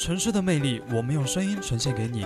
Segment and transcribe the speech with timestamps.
[0.00, 2.22] 城市的魅力，我们用声音呈现给你；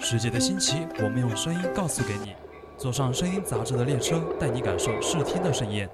[0.00, 2.34] 世界的新奇，我们用声音告诉给你。
[2.78, 5.86] 坐上声音杂志的列车，带你感受视听的盛宴。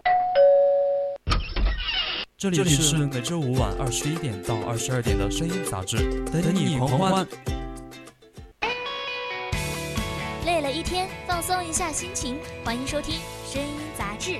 [2.36, 7.26] 这里是每周五晚二十一点到二十二点的声音杂志，等你狂欢。
[10.46, 14.38] 累了一天，放松一下心情，欢迎收听声音杂志。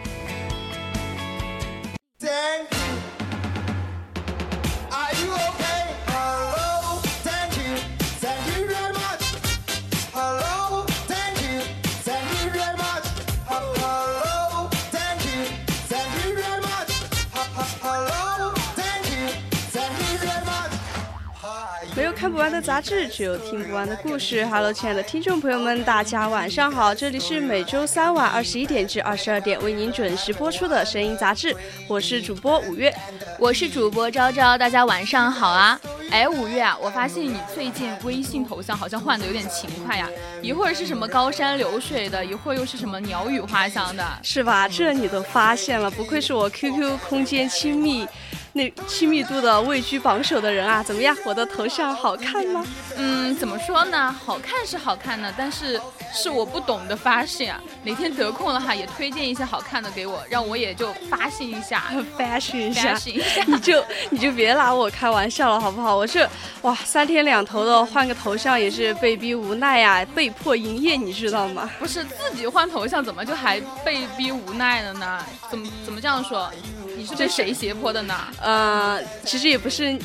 [22.19, 24.45] 看不完的杂志，只有听不完的故事。
[24.47, 26.93] Hello，亲爱的听众朋友们，大家晚上好！
[26.93, 31.55] 这里是每周三晚二十一点至二十二点为您准时播出的声音杂志，
[31.87, 32.93] 我是主播五月，
[33.39, 35.81] 我是主播昭昭，大家晚上好啊！
[36.11, 40.09] 哎，五月啊，我发现你最近微信头像好像换的有点勤快呀，
[40.43, 44.67] 一会儿是什么高山流水的，一会儿又是什么鸟语花香的，是吧？
[44.67, 48.07] 这你都发现了，不愧是我 QQ 空间亲密。
[48.55, 51.15] 那亲密度的位居榜首的人啊，怎么样？
[51.25, 52.65] 我的头像好看吗？
[52.97, 54.11] 嗯，怎么说呢？
[54.11, 55.81] 好看是好看呢，但是
[56.13, 57.61] 是我不懂得发信啊。
[57.85, 61.85] 哪天得空了哈，也推荐一些好看的给我，让我也就发信 一下，
[62.17, 62.99] 发信一下。
[63.47, 65.95] 你就你就别拿我开玩笑了，好不好？
[65.99, 66.25] 我是
[66.63, 71.69] 哇，三天两头的换个头像也是被逼无奈呀，被迫营业，你知道吗？
[71.77, 75.27] 不是自己换头像，怎么就还被逼无奈了呢？
[75.51, 76.49] 怎么怎么这样说？
[76.97, 78.15] 你是被谁胁迫的呢？
[78.41, 79.99] 呃，其实也不是，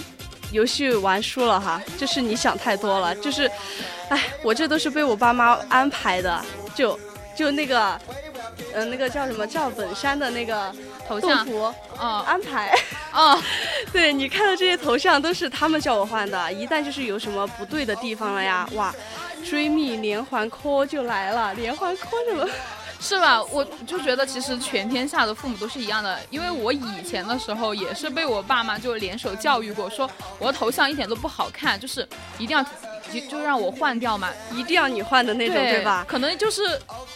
[0.52, 3.48] 游戏玩输了哈，就是你想太多了，就是，
[4.10, 7.00] 哎，我这都是被我爸妈安排的，就
[7.38, 8.02] 就那个，
[8.74, 10.74] 嗯，那个叫什么赵本山的那个
[11.08, 11.46] 头像。
[11.46, 11.64] 图，
[11.98, 12.74] 哦，安排，
[13.14, 13.42] 哦，
[13.92, 18.94] 对你看的这些头像都是他们叫我换的，一旦就是有什么不对的地方了呀，哇，
[19.44, 22.48] 追觅连环 call 就来了，连环 call 什么？
[23.00, 23.44] 是吧？
[23.52, 30.10] 我就觉得其实全天下的父母都是一样的，因为我以前的时候也是被我爸妈就联手教育过，说
[30.40, 32.64] 我的头像一点都不好看，就是一定要
[33.14, 36.06] 就就让我换掉嘛，一定要你换的那种，对吧？
[36.08, 36.62] 可能就是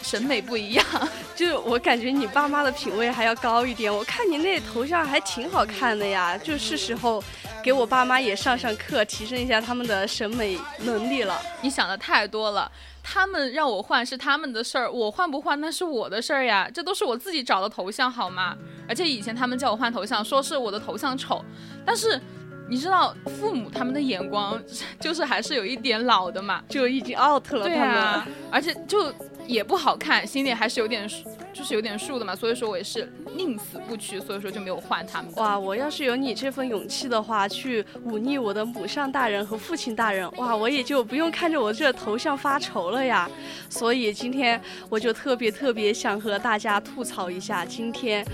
[0.02, 0.84] 审美不一样，
[1.34, 3.94] 就我感觉你爸妈的品味还要高一点。
[3.94, 7.22] 我看你那头像还挺好看的呀，就是时候
[7.62, 11.40] 给我爸妈也上上课，提升一下他们的审美能力了。
[11.60, 12.70] 你想的太多了。
[13.10, 18.54] 他们让我换是他们的事儿，我换不换那是我的事儿呀，这都是我自己找的头像好吗？
[18.86, 21.42] 而且以前他们叫我换头像，说是我的头像丑，
[21.86, 22.20] 但是
[22.68, 24.60] 你知道父母他们的眼光
[25.00, 27.64] 就是还是有一点老的嘛，就已经 out 了。
[27.64, 29.12] 对啊，而且就
[29.46, 31.08] 也不好看，心里还是有点。
[31.50, 35.32] 就是有点数的嘛，所以说我也是宁死不屈，所以说就没有换他们。
[35.36, 43.28] 哇，我要是有你这份勇气的话，去忤逆我的母上大人和父亲大人，哇，我也就不用看着我这头像发愁了呀。
[43.68, 48.24] 所以今天我就特别特别想和大家吐槽一下，今天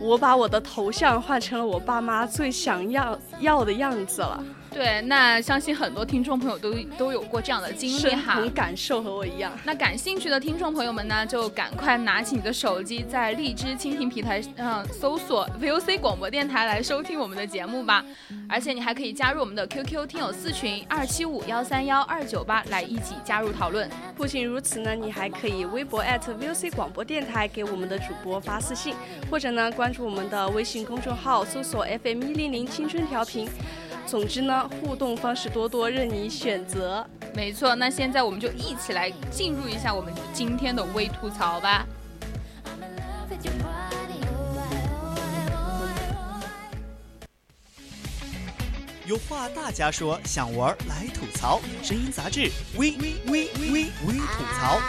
[0.00, 4.42] 我把我的头像换成了我爸妈最想要要的样子了。
[4.74, 9.52] 对，那相信很多听众朋友都都有过这样的经历哈，同感受和我一样。
[9.64, 18.04] 那感兴趣的听众朋友们呢，就赶快拿起你的手机，在荔枝蜻蜓平台上搜索 VOC 广播电台来收听我们的节目吧。
[18.48, 23.88] 而且你还可以加入我们的 QQ 听友四群二七五幺三幺二九八，来一起加入讨论。
[24.16, 28.96] 不仅如此呢，你还可以微博 @VOC 广播电台给我们的主播发私信，
[29.30, 33.48] 或者呢关注我们的微信公众号，搜索 FM 一零零青春调频。
[34.06, 37.04] 总之呢，互动方式多多，任你选择。
[37.34, 41.86] 没错，那现在我们就一起来进入一下我们今天的微吐槽吧。
[49.06, 53.48] 有话大家说，想玩来吐槽，声音杂志微微微
[54.06, 54.80] 微吐槽。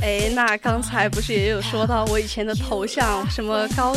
[0.00, 3.94] 哎，那刚才不是也有说到我以前的头像什么高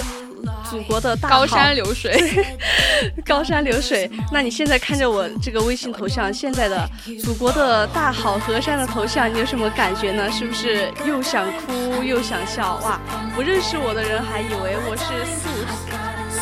[0.69, 2.45] 祖国的大高山流水，
[3.25, 4.09] 高山流水。
[4.31, 6.87] 那你现在看着我这个微信头像，现在的
[7.23, 10.29] 祖国的大好河山的头像，你有什么感觉呢？
[10.31, 12.75] 是不是又想哭又想笑？
[12.83, 12.99] 哇，
[13.35, 15.94] 不认识我的人还以为我是四五十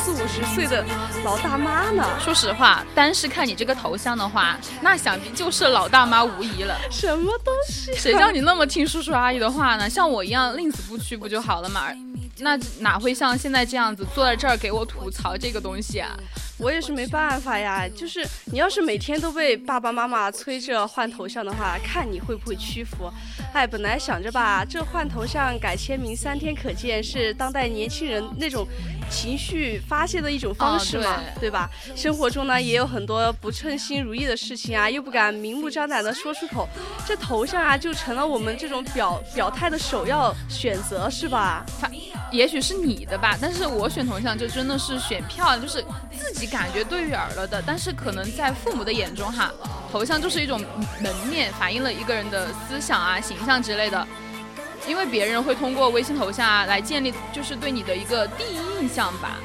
[0.04, 0.84] 四五十岁的
[1.24, 2.06] 老大妈呢。
[2.20, 6.78] 说实话，单是看你这个头像的话，那想必就是老大妈无疑了。
[6.92, 7.94] 什么东西？
[7.94, 9.90] 谁叫你那么听叔叔阿姨的话呢？
[9.90, 11.84] 像我一样宁死不屈不就好了嘛？
[12.40, 16.10] 那哪会像现在这样子坐在这儿给我吐槽这个东西啊？
[16.58, 23.10] 我也是没办法呀，就是你要是每天都被爸爸妈妈催着换头像的话，看你会不会屈服。
[23.54, 28.68] 哎，本来想着吧，这换头像改签名三天可见是当代年轻人那种
[29.10, 31.70] 情绪发泄的一种方式嘛，对吧？
[31.96, 36.68] 生活中呢也有很多不称心如意的事情啊，又不敢明目张胆的说出口，
[37.06, 41.66] 这头像啊就成了我们这种表表态的首要选择，是吧？
[42.32, 47.62] 也许是你的吧，但是我选头像就真的是选漂亮，就是自己感觉对眼了的。
[47.66, 49.52] 但是可能在父母的眼中哈，
[49.92, 50.60] 头像就是一种
[51.00, 54.08] 门面，反映了一个人的思想啊、形象之类的。
[54.88, 59.38] 因为别人会通过微信头像啊来建立，就是对你的一个第一印象吧。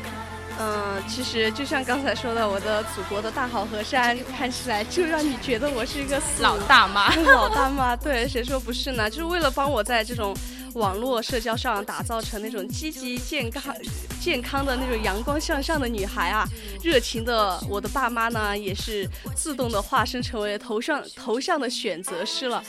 [0.60, 7.94] 嗯，其实就像刚才说的，我的祖国的大好河山看起来就让你觉得我是一个老大妈， 老大妈。
[7.94, 9.08] 对，谁说不是呢？
[9.08, 10.34] 就是为了帮我在这种。
[10.74, 13.74] 网络社交上打造成那种积极、健康、
[14.20, 16.46] 健康的那种阳光向上的女孩啊，
[16.82, 22.62] 热情的我的爸妈呢，也是自动的化身成为头像头像的选择师了，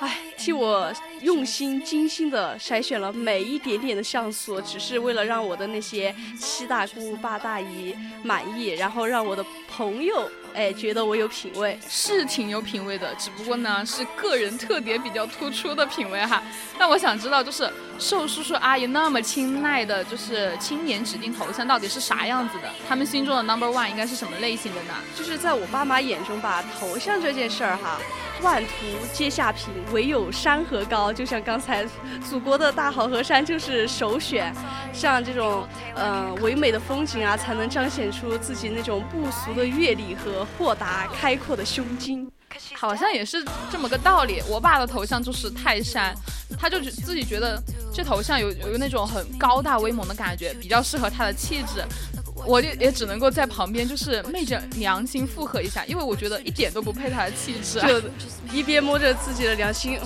[0.00, 0.92] 哎，替我
[1.22, 10.30] 用心精心的筛选了每一点点的像素，只是为了让我的那些七大姑八大姨满意，然后让我的朋友。
[10.52, 16.40] 哎，觉得我有品位，是挺有品位的，只不过呢是个人特点比较突出的品位哈。
[16.78, 17.68] 那我想知道，就是
[17.98, 22.68] 受叔叔阿姨那么青睐的，就是青年指定头像到底是啥样子的？
[22.88, 24.94] 他们心中的 number one 应该是什么类型的呢？
[25.14, 27.98] 就是在我爸妈眼中吧，头像这件事儿哈。
[28.42, 28.70] 万途
[29.12, 31.12] 皆下品，唯有山河高。
[31.12, 31.86] 就像刚才，
[32.28, 34.52] 祖国的大好河山就是首选。
[34.92, 42.28] 像这种，嗯，唯美的风景啊，才能彰显出自己那种不俗的阅历和豁达开阔的胸襟。
[42.74, 44.42] 好像也是这么个道理。
[44.48, 46.14] 我爸的头像就是泰山，
[46.58, 47.62] 他就自己觉得
[47.92, 51.84] 这头像有有那种很高大威猛的感觉，比较适合他的气质。
[52.46, 58.02] 我就也只能够在旁边，就是昧着良心附和一下，因为我觉得一点都不配他的气质，就
[58.52, 59.98] 一边摸着自己的良心。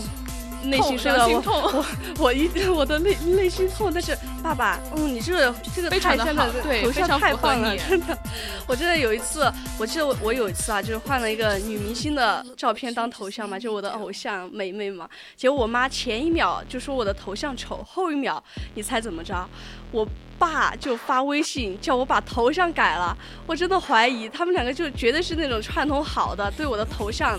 [0.62, 1.84] 内心是心痛我
[2.18, 6.50] 我一我的内内心痛，但是爸爸，嗯，你这个这个泰山的
[6.82, 8.18] 头像太棒了，真的。
[8.66, 15.08] 我记得有一次，我记得我我有一次啊，就是换了一个女明星的照片当头像嘛，就我的偶像梅梅嘛。
[15.36, 18.42] 结果我妈前一秒就说我的头像丑，后一秒
[18.74, 19.48] 你猜怎么着？
[19.90, 20.06] 我
[20.38, 23.16] 爸就发微信叫我把头像改了。
[23.46, 27.38] 我真的怀疑他们两个就绝对是那种串通好的，对我的头像。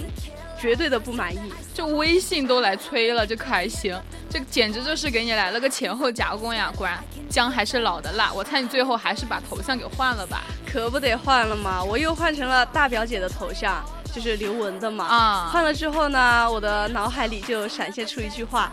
[0.62, 1.40] 绝对的不满意，
[1.74, 3.98] 就微信都来催了，这可还行？
[4.30, 6.70] 这简直就是给你来了个前后夹攻呀！
[6.76, 10.44] 果然姜还是老的辣，我猜你最后还是把头像给换了吧？
[10.70, 11.82] 可不得换了吗？
[11.82, 13.82] 我又换成了大表姐的头像，
[14.14, 15.06] 就是刘雯的嘛。
[15.06, 18.70] 啊，换了之后呢，我的脑海里就闪现出一句话：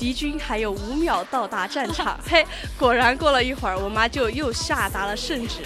[0.00, 2.18] 敌军还有五秒到达战场。
[2.26, 2.44] 嘿，
[2.78, 5.56] 果然过了一会儿，我妈就又下达了圣旨。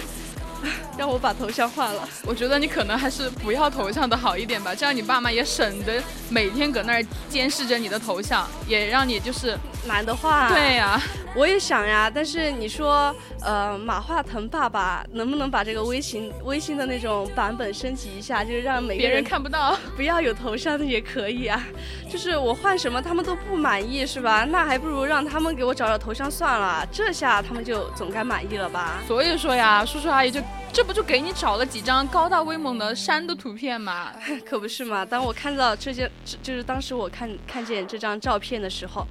[0.97, 9.57] 让我把头像换了，我觉得你可能还是不要头像的好一点吧，这样你爸妈也省得每天搁那儿监视着你的头像，也让你就是
[9.87, 10.51] 懒得换。
[10.53, 11.01] 对呀，
[11.35, 21.61] 我也想呀，但是你说，呃，马化腾爸爸能不能把这个微信微信的那种版本升级一下，就是让每别人看不到，不要有头像的也可以啊。
[22.09, 24.45] 就是我换什么他们都不满意是吧？
[24.49, 29.01] 那还不如让他们给我找找头像算了，这下他们就总该满意了吧？
[29.07, 30.39] 所以说呀，叔叔阿姨就。
[30.73, 34.11] 这不就给你找了几张高大威猛的山的图片吗？
[34.45, 35.05] 可不是嘛！
[35.05, 36.09] 当我看到这些，
[36.43, 39.07] 就是当时我看看见这张照片的时候，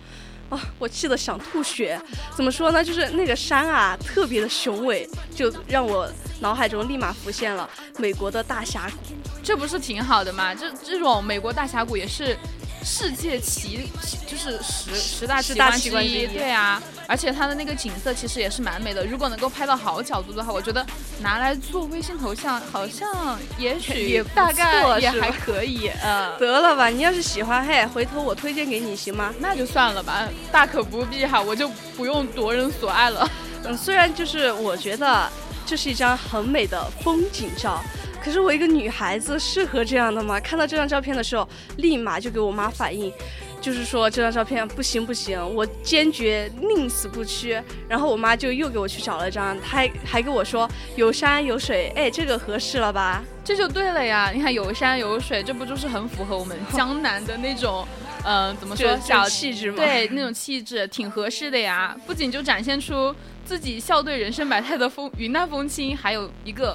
[0.50, 1.98] 啊，我气得想吐血。
[2.36, 2.84] 怎么说呢？
[2.84, 6.06] 就是那个山啊，特别的雄伟，就让我
[6.40, 9.14] 脑海中立马浮现了美国的大峡谷。
[9.42, 10.54] 这不是挺好的吗？
[10.54, 12.36] 这这种美国大峡谷也是。
[12.84, 13.88] 世界奇
[14.26, 15.54] 就是十十大奇
[15.90, 19.04] 观之一，对啊，而且它的那个景色其实也是蛮美的。
[19.06, 20.84] 如果能够拍到好角度的话，我觉得
[21.20, 25.90] 拿来做微信头像，好像也许 也大概也还可以。
[26.02, 29.34] 嗯，得了吧，你要是喜欢，嘿，回头我推荐给你行吗？
[29.38, 33.26] 那就算了吧，大可不必哈，我就不用夺人所爱了。
[33.64, 35.26] 嗯，虽然就是我觉得
[35.64, 37.82] 这是一张很美的风景照。
[38.25, 40.40] 可是我一个女孩子适合这样的吗？
[40.40, 43.12] 看到这张照片的时候，立马就给我妈反映，
[43.61, 47.62] 就是说这张照片不行不行，我坚决宁死不屈。
[47.87, 50.66] 然后我妈就又给我去找了张，她还还跟我说
[50.97, 53.23] 有山有水，哎，这个合适了吧？
[53.45, 54.31] 这就对了呀！
[54.35, 57.87] 你看有山有水，这不就是很符合我们江南的那种，
[58.25, 59.76] 呃，怎么说小气质吗？
[59.76, 61.95] 对，那种气质挺合适的呀。
[62.07, 63.14] 不仅就展现出
[63.45, 66.75] 自己笑对人生百态的风云淡风轻，还有一个。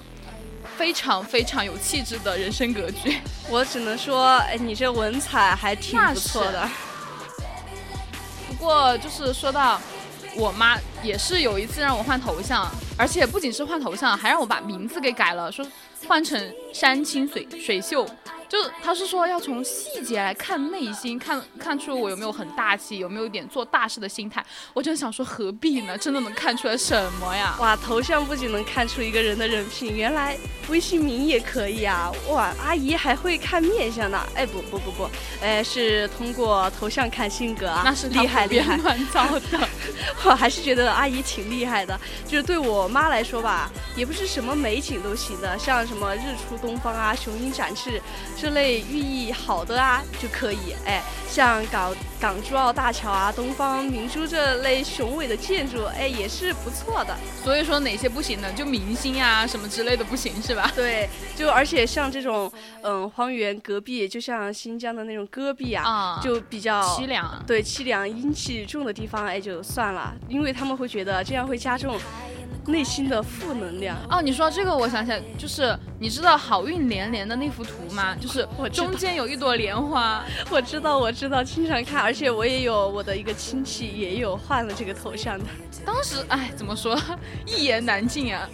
[0.80, 3.20] 非常非常有气质的人生格局，
[3.50, 6.70] 我只能说，哎，你这文采还挺不错的。
[8.48, 9.82] 不过就是说到
[10.38, 12.66] 我妈，也是有一次让我换头像，
[12.98, 15.68] 而且不仅是换头像，还让我把名字给改了，说
[16.08, 16.42] 换成
[16.74, 18.08] 山清水水秀。
[18.50, 24.44] 就他是说要从细节来看内心，看看出我有没有很大气，有没有一点做大事的心态。
[24.74, 25.96] 我真想说何必呢？
[25.96, 27.56] 真的能看出来什么呀？
[27.60, 30.36] 哇，头像不仅能看出一个人的人品，原来
[30.68, 32.12] 微信名也可以啊！
[32.30, 34.20] 哇，阿姨还会看面相呢。
[34.34, 35.10] 哎，不不不不，
[35.42, 37.84] 哎，是通过头像看性格啊。
[37.86, 39.60] 那是厉害厉害，乱糟的。
[40.26, 41.98] 我还是觉得阿姨挺厉害的。
[42.26, 48.02] 就是对我妈来说吧，也不是什么美景都行的，像什么日出东方啊，雄鹰展翅。
[48.42, 57.16] 这类寓意好的啊就可以，哎，像港港珠澳大桥啊、东方明珠这类雄伟的建筑，哎，也是不错的。
[57.44, 58.52] 所以说哪些不行呢？
[58.54, 60.72] 就明星啊什么之类的不行是吧？
[60.76, 67.44] 对，就而且像这种嗯荒原戈壁，就像新疆的那种戈壁啊，就比较凄凉。
[67.46, 72.00] 对，凄凉阴气重的地方，哎，就算了，因为他们会觉得这样会加重。
[72.72, 78.16] 内心的负能量哦，你说这个，我想起来，就是你知道好运连连的那幅图吗？
[78.20, 85.46] 就是中间有一朵莲花， 我知道，我知道，经常看，而且我也有我的一个亲戚也有换了这个头像的。
[85.86, 86.98] 当时哎，怎么说，
[87.46, 88.48] 一言难尽啊，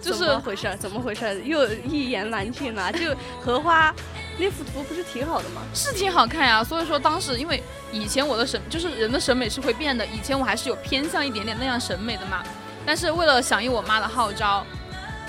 [0.00, 0.76] 就是怎么回事？
[0.78, 1.42] 怎么回事？
[1.44, 2.92] 又一言难尽了。
[2.92, 3.94] 就荷花
[4.38, 5.62] 那幅图不是挺好的吗？
[5.74, 6.62] 是挺好看呀。
[6.62, 12.42] 所以说当时因为以前我的审就是人的审美是会变的，以前我还是有偏向一点点那样审美的嘛。
[12.90, 14.66] 但是为了响应我妈的号召，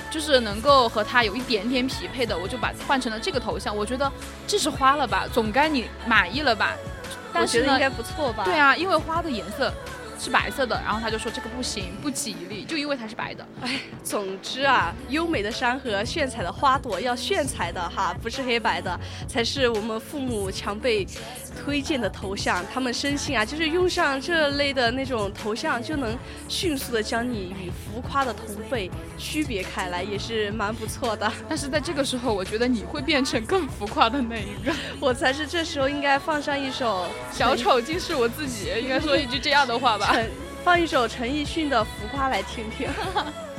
[0.10, 3.78] 就是能够和她有一点点匹配的，我就把换成了这个头像。
[3.78, 4.12] 我觉得
[4.48, 6.76] 这是花了吧，总该你满意了吧？
[7.36, 8.44] 我觉得应该不错吧？
[8.46, 9.72] 对啊，因为花的颜色。
[10.24, 13.44] 是白色的，然后他就说这个不行，不吉利，就因为它是白的。
[13.62, 21.08] 哎，总之啊，优美的山河、炫彩的花朵要炫彩的哈，不是黑白的，才是我们父母强被
[21.64, 22.64] 推荐的头像。
[22.74, 26.18] 他们深信啊，就是用上这类的那种头像，就能
[26.48, 31.32] 迅速的将你与浮夸的同辈区别开来，也是蛮不错的。
[31.48, 40.16] 但是在这个时候，我觉得你会变成更浮夸的那一个， 我才是这时候应该放上一首小丑竟是我自己，应该说一句这样的话吧。
[40.64, 42.88] 放一首陈奕迅的《浮夸》来听听。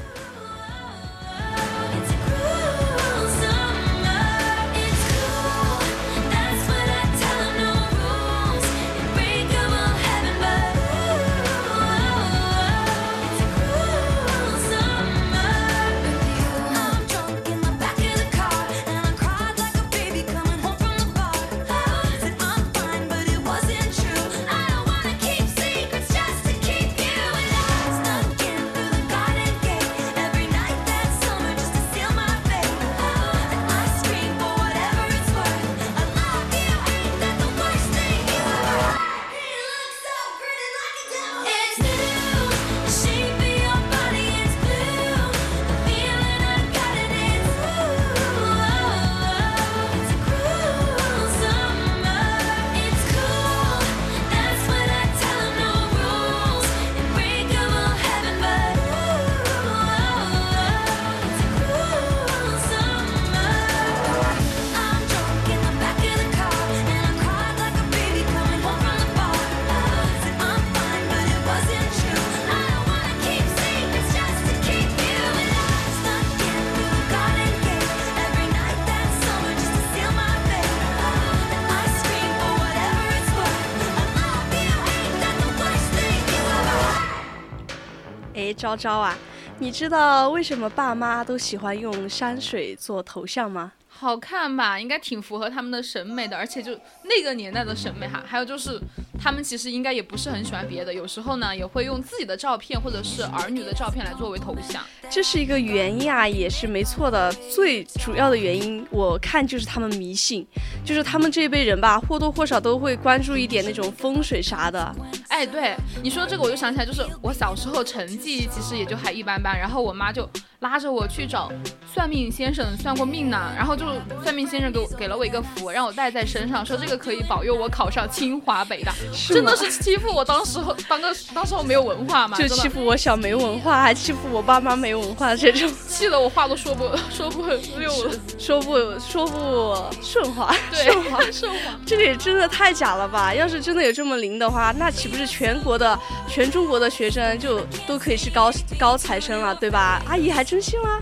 [88.73, 89.15] 昭昭啊，
[89.59, 93.73] 你知道为什么爸妈都喜欢用山水做头像吗？
[93.89, 96.73] 好看吧，应该挺符合他们的审美的，而且就
[97.05, 98.23] 那个年代的审美哈。
[98.27, 98.81] 还有就是，
[99.21, 104.83] 他们其实应该也不是很喜欢别的，有时候呢也会用自己的照片或者是儿女的照片来作为头像。
[105.11, 107.31] 这是一个原因啊，也是没错的。
[107.55, 110.45] 最主要的原因，我看就是他们迷信，
[110.85, 114.95] 就是他们这一辈人吧，或多或少都会关注一点那种风水啥的。
[115.29, 120.29] 哎，对你说这个，我就想起来，就是我小时候成绩其实也就还一般般，然后我妈就
[120.63, 121.53] 拉着我去找
[121.93, 123.53] 算命先生算过命呢。
[123.57, 123.85] 然后就
[124.23, 128.95] 算命先生给我给了我一个符，让我带在身上，说这个可以保佑我考上清华北大。
[129.29, 137.45] 真的是欺负我当时候当个当时候没有文化嘛，就欺负我小没文化，还欺负我爸妈没文化这种，气得我话都说不说不
[137.79, 141.59] 溜了， 说不说不顺滑，对，顺滑顺滑。
[141.85, 143.35] 这个也真的太假了吧！
[143.35, 150.01] 要是真的有这么灵的话，那岂不是全国的、全中国的学生就都可以是高高材生了，对吧？
[150.07, 151.01] 阿姨还真信了。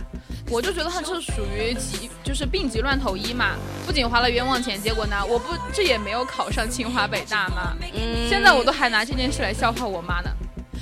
[0.49, 7.75] 我就觉得他这属于急，就是病急乱投医嘛，不仅花了冤枉钱，结果呢，我不这也没有考上清华北大嘛。
[7.93, 10.31] 嗯，现在我都还拿这件事来笑话我妈呢，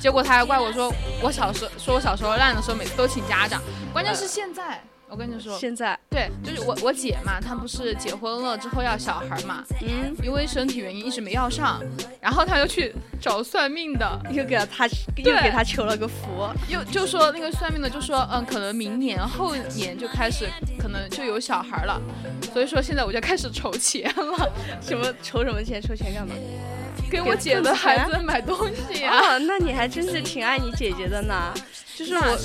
[0.03, 4.83] 结果他还怪我说我小时候说我小时候烂的时候每次都请家长，关键是现在。
[5.11, 11.83] 我跟你说，现在对，就是我我姐嘛，她不是结婚了之后要小孩嘛，嗯，因为身体原因一直没要上，
[12.21, 14.87] 然后她又去找算命的， 又给她
[15.17, 20.49] 又给她求了个福，又就说那个算命的就说，嗯，可能明年后年就开始
[20.79, 22.01] 可能就有小孩了，
[22.53, 25.81] 所以说现在我就开始筹钱了， 什么筹什么钱？
[25.81, 26.35] 筹钱干嘛？
[27.11, 28.55] 给我姐的孩子买东
[28.93, 29.39] 西啊！
[29.39, 31.55] 那你还真是挺爱你姐姐的呢。
[31.97, 32.39] 就是我，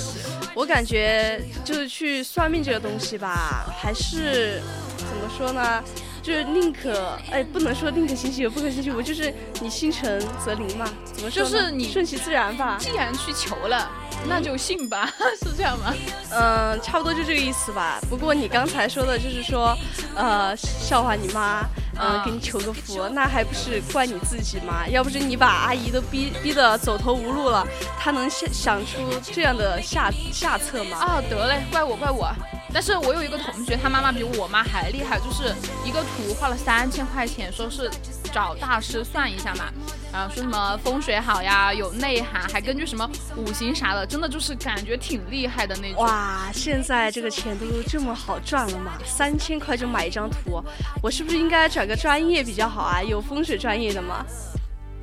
[0.54, 4.62] 我感觉就是去算命这个东西吧，还是
[4.96, 5.82] 怎么说呢？
[6.22, 10.86] 就是宁可哎，不能说宁可信其有，不可信其无，就是你心诚则灵嘛。
[11.12, 11.42] 怎么说？
[11.42, 12.78] 就是你顺其自然吧。
[12.80, 13.90] 既然去求了，
[14.26, 15.10] 那就信吧，
[15.42, 15.94] 是这样吗？
[16.30, 18.00] 嗯，差不多就这个意思吧。
[18.08, 19.76] 不过你刚才说的就是说，
[20.14, 21.64] 呃，笑话你妈。
[21.96, 24.84] 嗯，给你求个福，那还不是怪你自己吗？
[24.88, 27.64] 要不是你把阿姨都逼逼得走投无路了，
[28.00, 28.98] 她能想想出
[29.32, 30.98] 这样的下下策吗？
[30.98, 32.34] 啊，得嘞，怪我怪我。
[32.72, 35.54] 但是我有一个同学，他妈妈比我妈还厉害，就是
[35.84, 37.88] 一个图花了三千块钱，说是
[38.32, 39.66] 找大师算一下嘛，
[40.14, 46.00] 然后说什么风水好呀，有内涵，还根据什么五行啥的，真的就是感觉挺厉害的那种。
[46.04, 48.92] 哇，现在这个钱都这么好赚了吗？
[49.04, 50.62] 三千块就买一张图，
[51.02, 53.02] 我是不是应该转个专业比较好啊？
[53.02, 54.24] 有风水专业的吗？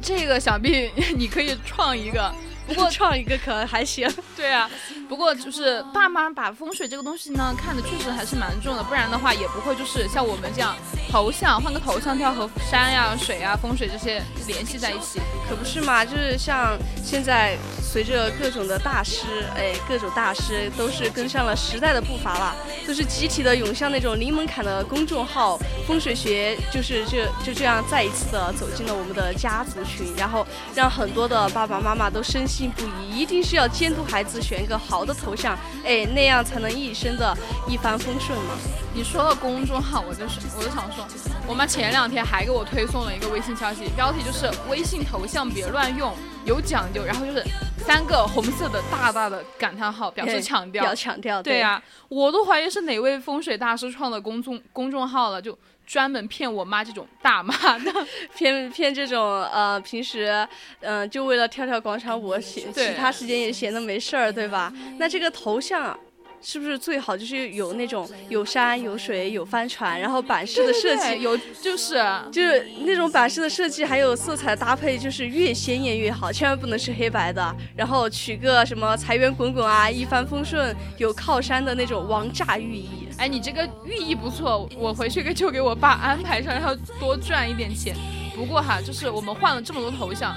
[0.02, 2.34] 这个想必 你可以创一个。
[2.68, 4.70] 不过创一个可能还行， 对啊。
[5.10, 10.74] 不过就是爸妈把风水这个东西呢看的确实还是蛮重的，不然的话也不会就是像我们这样
[11.10, 16.06] 头像换个头像都要和山呀、水呀、风水这些联系在一起，可不是嘛？
[16.06, 17.58] 就是像现在
[17.92, 22.56] 随着各种的大师，哎，各种大师都是跟上了时代的步伐了，
[22.88, 32.72] 都是集体的涌向那种零门槛的公众号风水学，就是这就这样再一次的走进了我们的家族群，然后让很多的爸爸妈妈都深信。
[32.72, 38.54] 不疑，一定是要监督孩子选一个好的头像，哎，那样才能一生的一帆风顺嘛。
[38.94, 41.06] 你说到公众号，我就是，我就想说，
[41.48, 46.14] 我妈前两天还给我推送了一个微信消息，标题就是“微信头像别乱用，
[46.46, 47.42] 有讲究”，然后就是
[47.78, 51.42] 三个红色的大大的感叹号，表示强调，要强调。
[51.42, 55.58] 对呀，我都怀疑是哪位风水大师创的公众公众号了，就。
[55.84, 57.92] 专门骗我妈这种大妈的，
[58.38, 60.48] 骗骗这种呃平时
[60.80, 64.72] 嗯就为了跳跳广场舞，闲其他时间也闲的没事儿，对吧？
[64.98, 65.98] 那这个头像。
[66.42, 77.56] 是不是最好就是有那种 有山有水有帆船，然后版式的设计有就是就是那种版式的设计，还有色彩搭配，就是越鲜艳越好，千万不能是黑白的。
[77.76, 83.08] 然后取个什么财源滚滚啊，一帆风顺，有靠山的那种王炸寓意。
[83.18, 87.96] 哎，你这个寓意不错，我回去就给我爸安排上，然后多赚一点钱。
[88.36, 90.36] 不过哈，就是我们换了这么多头像，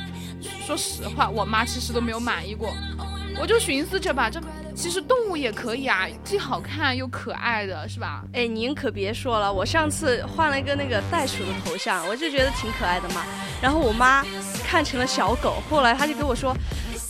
[0.67, 2.75] 说实话，我妈其实都没有满意过。
[3.41, 4.41] 我就寻思着吧，这
[4.75, 8.23] 其实动物也可以啊，既好看又可爱的是吧？
[8.33, 13.23] 哎，您可别说了，我上次换了一个那个袋鼠的头像，我就觉得挺可爱的嘛。
[13.61, 14.25] 然后我妈
[14.67, 16.57] 看成了小狗，后来她就跟我说，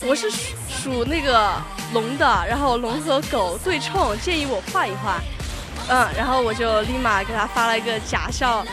[0.07, 1.53] 我是属属那个
[1.93, 5.21] 龙的，然后龙和狗对冲，建议我换一换。
[5.89, 8.65] 嗯，然后我就立马给她发了一个假笑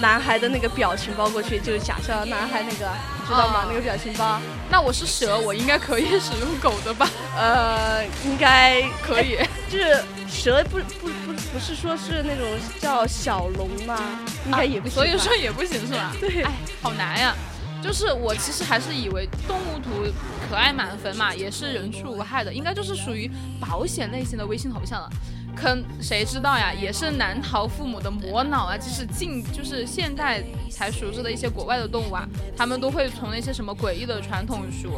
[0.00, 2.90] 男孩的那个表情包过去，就是假笑男孩那个。
[3.24, 3.64] 知道吗？
[3.68, 4.38] 那个表情包。
[4.70, 7.08] 那我是蛇，我应该可以使用狗的吧？
[7.36, 9.38] 呃，应该可以。
[9.68, 12.46] 就是蛇不不不不是说是那种
[12.80, 13.98] 叫小龙吗？
[14.46, 14.94] 应该也不行。
[14.94, 16.12] 所以说也不行是吧？
[16.20, 16.42] 对。
[16.42, 17.34] 哎，好难呀。
[17.82, 20.10] 就是我其实还是以为动物图
[20.48, 25.10] 可爱满分嘛，也是人畜无害的，应该就是属于保险类型的微信头像了。
[25.54, 28.76] 可谁知道呀，也是难逃父母的魔脑啊！
[28.76, 34.92] 就是近，就是现代才熟知的一些国外的动物啊，他们都会从那些什么诡异的传统属，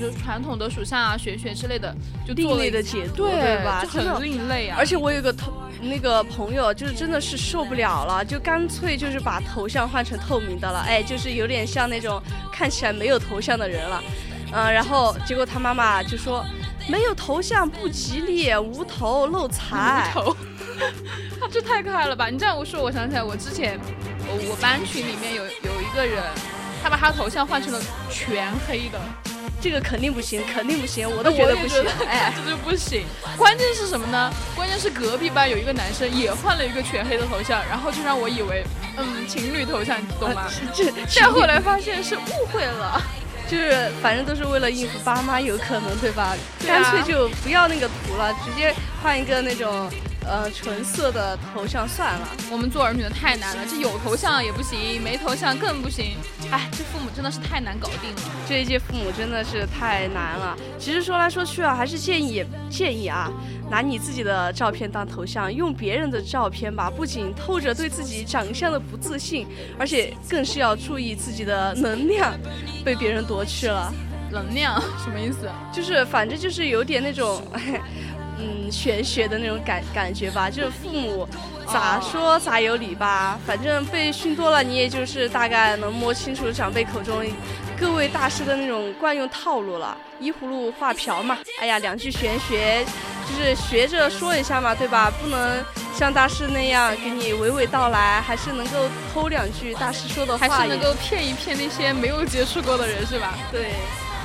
[0.00, 1.94] 就传统的属相啊、玄学之类的，
[2.26, 3.84] 就另类的解读，对吧？
[3.84, 4.76] 就很另类啊！
[4.78, 14.02] 而且我有个同那个朋友，就是真的是受不了了，就干脆就是把头像换成透明的了，哎，就是有点像那种看起来没有头像的人了，
[14.52, 16.44] 嗯，然后结果他妈妈就说。
[16.88, 20.12] 没有头像不吉利，无头漏财。
[20.16, 20.36] 无头，
[21.50, 22.28] 这太可爱了吧！
[22.28, 23.78] 你这样我说，我想起来，我之前
[24.26, 26.22] 我我班群里面有有一个人，
[26.82, 29.00] 他把他头像换成了全黑的。
[29.60, 33.04] 这个肯定不行，肯定不行，我都觉得不行，哎， 这就不行。
[33.36, 34.32] 关键是什么呢？
[34.56, 38.64] 关键是隔壁班有一个男生也换了一个全黑的头像，然后就让我以为，
[38.96, 40.48] 嗯，情侣头像，你懂吗？
[40.74, 43.00] 这，但后来发现是误会了，
[43.52, 46.34] 就是反正都是为了应付爸妈，有可能对吧？
[46.66, 49.90] 干脆就不要那个图了，直接换一个那种。
[50.24, 56.16] 呃，纯色的头像算了，我们做儿女的太难了，这有头像也不行，没头像更不行。
[56.50, 60.56] 哎，这父母真的是太难搞定了，这一届父母真的是太难了。
[60.78, 63.30] 其实说来说去啊，还是建议建议啊，
[63.70, 69.46] 拿你自己的照片当头像，用别人的照片吧，不仅透着对自己长相的不自信，
[69.78, 72.32] 而且更是要注意自己的能量
[72.84, 73.92] 被别人夺去了。
[74.30, 75.46] 能量什么意思？
[75.70, 77.42] 就是反正就是有点那种。
[78.38, 81.28] 嗯，玄学的那种感感觉吧，就是父母
[81.66, 83.38] 咋说咋有理吧。
[83.46, 87.24] 反正被训多了，你也就是大概能摸清楚长辈口中
[87.78, 89.96] 各位大师的那种惯用套路了。
[90.18, 92.84] 依葫芦画瓢嘛，哎呀，两句玄学
[93.28, 95.12] 就是学着说一下嘛，对吧？
[95.20, 95.64] 不能
[95.94, 103.34] 像大师那样给你娓娓道来，还是能够偷两句大师说的话，还是能够骗一骗那些没有接触过的人，是吧？
[103.50, 103.72] 对。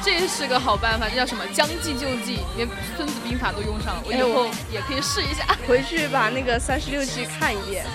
[0.03, 1.45] 这是个好办法，这叫什么？
[1.53, 4.03] 将计就计，连《孙子兵法》都用上了。
[4.05, 7.85] 我以后也可以试一下，回去把那个三十六计看一遍。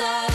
[0.00, 0.27] outside.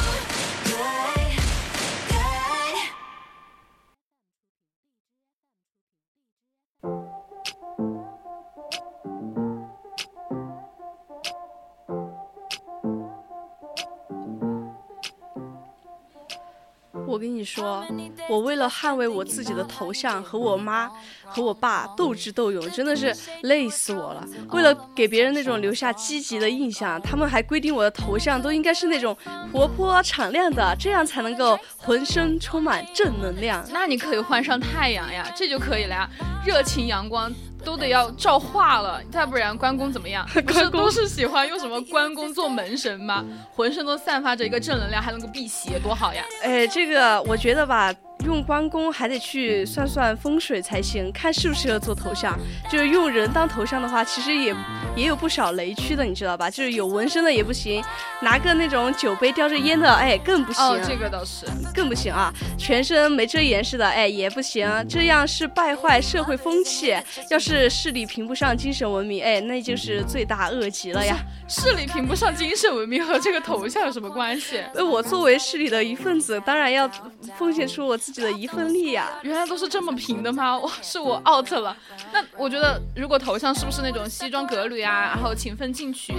[17.13, 17.85] 我跟你说，
[18.27, 20.89] 我为了捍卫我自己的头像，和我妈
[21.29, 24.27] 和我爸斗智斗勇，真的是累死我了。
[24.49, 29.15] 为了给别人那种留下积极的印象，他们还规定我的头像都应该是那种
[29.51, 33.63] 活泼敞亮的，这样才能够浑身充满正能量。
[33.71, 36.09] 那你可以换上太阳呀，这就可以了呀，
[36.43, 37.31] 热情阳光。
[37.65, 40.27] 都得要照化了，再不然关公怎么样？
[40.45, 43.23] 不是都是喜欢用什么关公做门神吗？
[43.55, 46.25] 浑身都散发着一个正能量，还能够辟邪，多好呀！
[46.43, 47.93] 哎，这个我觉得吧。
[48.25, 52.39] 用关公还得去算算风水才行，看适不适合做头像。
[52.71, 54.55] 就是用人当头像的话，其实也
[54.95, 56.49] 也有不少雷区的，你知道吧？
[56.49, 57.83] 就是有纹身的也不行，
[58.21, 60.63] 拿个那种酒杯叼着烟的，哎，更不行。
[60.63, 62.33] 哦，这个倒是更不行啊！
[62.57, 66.95] 全身没遮掩似的，哎，也不行，这样是败坏社会风气。
[67.29, 71.17] 要是视力评不上精神文明，哎，那就是罪大恶极了呀！
[71.55, 74.59] 视力评不上精神文明和这个头像有什么关系？
[74.73, 76.89] 呃，我作为市里的一份子，当然要
[77.37, 79.07] 奉献出我自己的一份力呀！
[79.21, 80.57] 原来都是这么评的吗？
[80.57, 81.77] 哇，是我 out 了。
[82.11, 86.15] 那我觉得，如果头像是不是那种西装革履啊，然后勤奋进取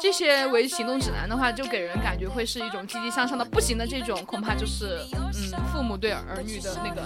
[0.00, 3.44] 这些为行动指南的话，就给人感觉会是一种积极向上的。
[3.44, 7.02] 不行的这种，恐怕就是嗯，父母对儿女的那个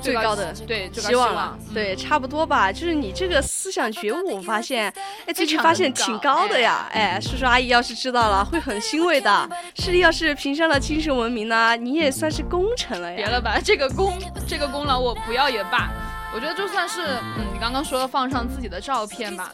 [0.00, 1.56] 最高的对希望了。
[1.72, 2.72] 对，差不多吧。
[2.72, 4.92] 就是你这个思想觉悟，我发现，
[5.26, 7.11] 哎，最近发现挺高的呀，哎。
[7.20, 9.48] 叔叔阿姨要是知道了，会很欣慰的。
[9.76, 13.16] 是要是评上了精神文明呢，你也算是功臣了呀。
[13.16, 15.90] 别了吧，这个功，这个功劳我不要也罢。
[16.34, 17.02] 我觉得就算是，
[17.36, 19.52] 嗯，你刚刚说的放上自己的照片吧，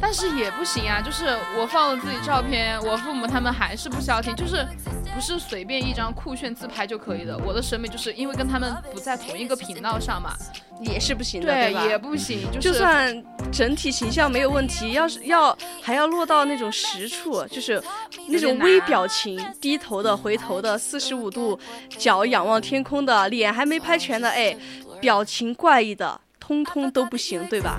[0.00, 1.00] 但是也不行啊。
[1.00, 4.66] 就是我放了自己照片，我父母他们还是不消停，就是
[5.14, 7.36] 不是随便一张酷炫自拍就可以的。
[7.44, 10.34] 我的审美就是因为跟他们不在同一个频道上嘛，
[10.80, 11.84] 也是不行的，对吧？
[11.84, 17.82] 也不行，就算整体形象没有问题，要是要还要落到那种实处，就是
[18.28, 21.58] 那种微表情，低头的、回头的、四十五度
[21.98, 24.56] 角仰望天空的，脸还没拍全的，哎。
[25.04, 27.78] 表情怪异的，通通都不行，对吧？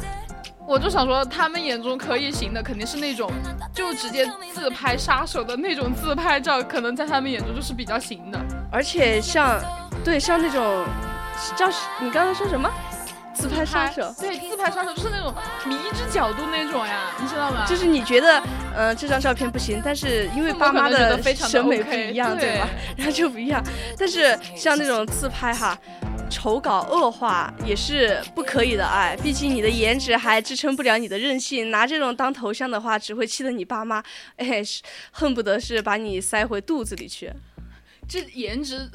[0.68, 3.32] 我就想说，他们眼中可以行的，肯定是那种
[3.74, 8.40] 就直接自拍杀手的那种自拍照，可能在他们眼中就是比较行的。
[8.72, 9.60] 而且像，
[10.04, 10.86] 对，像那种
[11.56, 11.68] 叫
[12.00, 12.70] 你刚才说什么？
[13.34, 14.14] 自拍杀手？
[14.20, 15.34] 对，自拍杀手就是那种
[15.66, 17.66] 迷之角度那种呀，你知道吗？
[17.68, 18.40] 就是你觉得，
[18.78, 22.70] 嗯，这张照片不行，但是因为爸妈的审美不一样，对吧？
[22.96, 23.64] 然后 就不一样。
[23.98, 25.76] 但是像那种自拍哈。
[26.30, 34.04] 丑搞恶化也是不可以的哎，毕竟你的颜值还支撑不了你的任性，拿这种当头像的话，只会气得你爸妈，
[34.38, 34.62] 哎，
[35.12, 37.32] 恨不得是把你塞回肚子里去。
[38.08, 38.90] 这颜值。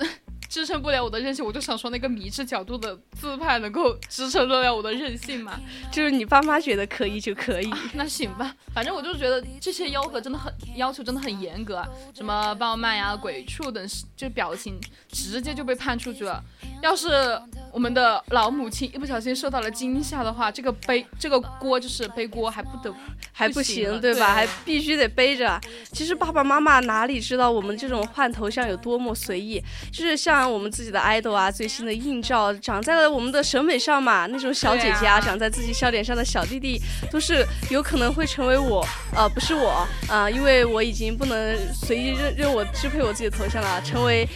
[0.51, 5.61] 支撑不了我的任性，我就想说那个迷之角度的自拍能够支撑得了我的任性吗？
[5.93, 14.77] 就是你爸妈觉得可以就可以，那行吧，反正我就觉得这些要求真的很要求真的很严格，什么暴漫呀、鬼畜等，就表情
[15.09, 16.43] 直接就被判出去了。
[16.83, 17.41] 要是
[17.73, 22.93] 我们的老母亲一不小心受到了惊吓的话，这个背这个锅就是背锅还不得
[23.33, 24.35] 还不行对吧？
[24.35, 25.61] 还必须得背着。
[25.93, 30.40] 其实爸爸妈妈哪里知道我们这种换头像有多么随意，就是像。
[30.49, 44.29] 我们自己的 idol 啊，最新的硬照长在了我们的审美上嘛，那种小姐姐啊，长在自己笑点上的小弟弟，都是有可能会成为我，呃，不是我，啊，因为我已经不能随意任任我支配我自己的头像了，成为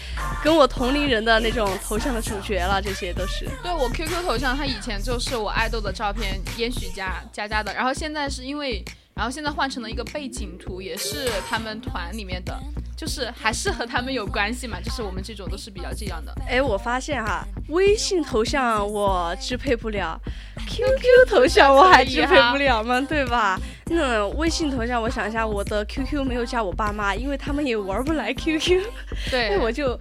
[0.42, 3.46] 跟我同龄人的那种头像的主角了，这些都是。
[3.62, 12.58] 对我 QQ 头像，它以前就是我爱豆的照片，烟许佳佳佳的，然后现在是因为，然后现在换成了一个背景图，也是他们团里面的。
[13.04, 16.34] 就是还是和他们有关系嘛，就是我们这种都是比较这样的。
[16.48, 20.18] 哎，我发现哈，微信头像我支配不了
[20.66, 22.98] ，QQ 头像我还支配不了吗？
[23.06, 23.60] 对吧？
[23.90, 28.82] 那微信头像，我想一下，我的 QQ 没有加我爸妈，因为他们也玩不来 QQ。
[29.30, 30.00] 对， 那我就，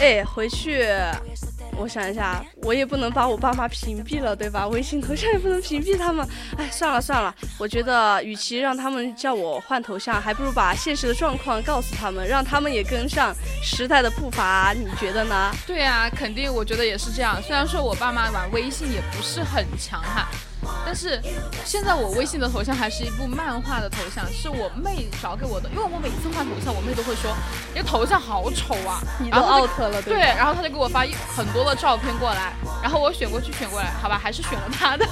[0.00, 0.84] 哎，回去。
[1.80, 4.68] 我想一下，我也不能把我爸妈屏蔽了，对吧？
[4.68, 6.26] 微信头像也不能屏蔽他们。
[6.58, 14.74] 哎，算了算了，我觉得与其让他们叫我换头像，还不如把现实的状况告诉他们，让他们也跟上时代的步伐。
[14.74, 15.50] 你觉得呢？
[15.66, 17.40] 对呀，肯定，我觉得也是这样。
[17.42, 20.26] 虽然说我爸妈玩微信也不是很强悍。
[20.84, 21.20] 但是
[21.64, 25.68] 现在我微信的头像还是一部漫画的头像，是我妹找给我的。
[25.70, 27.30] 因为我每次换头像，我妹都会说
[27.74, 30.18] ：“你头像好丑啊！”你都 out 了，对。
[30.18, 35.06] 然后她就给我发一很多的照片过来，然后我选过去选过来，好吧，还是选了她的。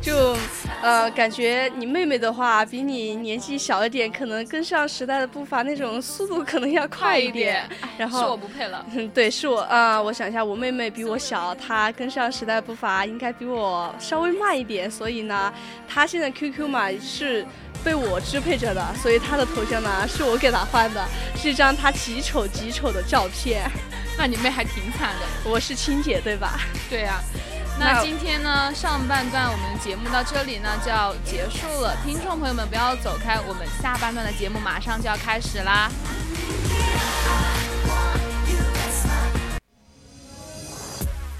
[0.00, 0.36] 就，
[0.82, 7.68] 呃，感觉你妹妹的话比你年纪小一点，可能跟上时代的步伐那种速度可能要快一点。
[7.96, 8.84] 然后是我不配了。
[8.92, 10.00] 嗯，对，是我啊。
[10.02, 14.90] 我想一下，我妹妹比我小，她跟上时代步伐应该比我稍微慢一点。
[14.92, 15.52] 所以呢，
[15.88, 17.46] 他现在 QQ 嘛是
[17.82, 21.02] 被我支配着的，所以他的头像呢是我给他换的，
[21.36, 23.68] 是一张他极丑极丑的照片。
[24.18, 26.60] 那你妹还挺惨的，我是亲姐对吧？
[26.90, 27.18] 对呀。
[27.80, 35.90] 那今天呢，上半段我们的节目到这里呢就要结束了，听众朋友们不要走开，我们下半段的节目马上就要开始啦。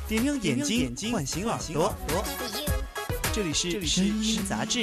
[0.09, 1.95] 点亮眼睛，唤醒耳朵。
[3.35, 4.81] 这里是《声音杂志》。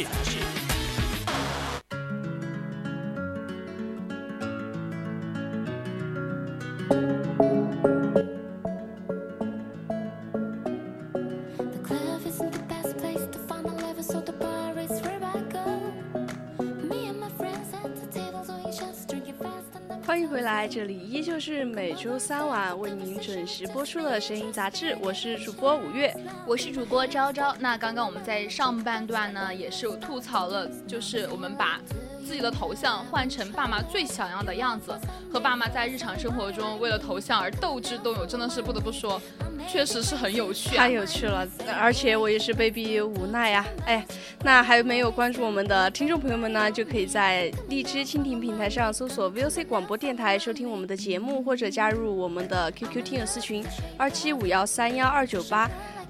[22.19, 26.13] 三晚为您准时播出的声音杂志，我是主播五月，
[26.45, 27.55] 我是主播昭昭。
[27.59, 31.79] 那刚刚我们在上半段呢，也是有吐槽了，就是我们把。
[32.29, 34.95] 自己的头像换成爸妈最想要的样子，
[35.33, 39.19] 和爸妈在日常生活中为了头像而斗智斗勇，真的是不得不说，
[39.67, 41.47] 确实是很有趣，太有趣了。
[41.75, 43.65] 而且我也是被逼无奈呀。
[43.87, 44.05] 哎，
[44.43, 53.65] 那还没有关注我们的听众朋友们呢，就可以在荔枝蜻蜓平台上搜索 VOC 广播电台收听我们的节目，或者加入我们的 QQ 听友私群
[53.97, 55.67] 二七五幺三幺二九八，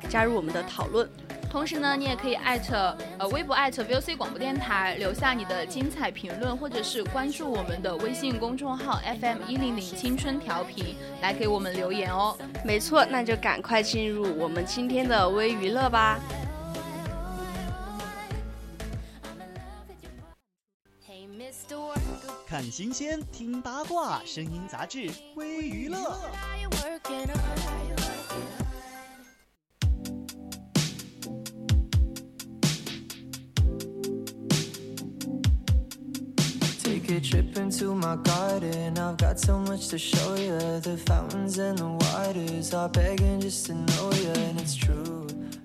[0.09, 1.09] 加入我们的讨论。
[1.49, 12.37] 同时呢，你也可以艾特呃微博艾特 VOC 广播电台，留下你的精彩评论，或者是关注我们的微信公众号 FM 一零零青春调频，来给我们留言哦。
[12.63, 16.19] 没错，那就赶快进入我们今天的微娱乐吧。
[22.47, 26.19] 看新鲜，听八卦，声音杂志微娱乐。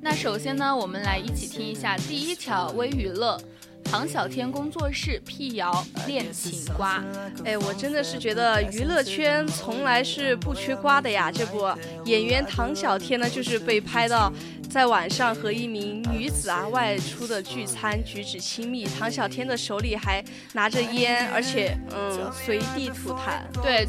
[0.01, 3.41] 那首先呢，我们来一起听一下第一条微娱乐。
[3.85, 7.05] 唐小天工作室辟谣恋情瓜，
[7.45, 11.31] 哎，我真的是觉得娱乐圈从来是不缺瓜的呀。
[11.31, 11.67] 这不，
[12.05, 14.33] 演员唐小天呢，就是被拍到。
[14.71, 20.23] 在晚上和一名女子啊外出的聚餐，举止亲密，唐小天的手里还
[20.53, 23.41] 拿着烟，而且嗯随地吐痰。
[23.63, 23.87] 对，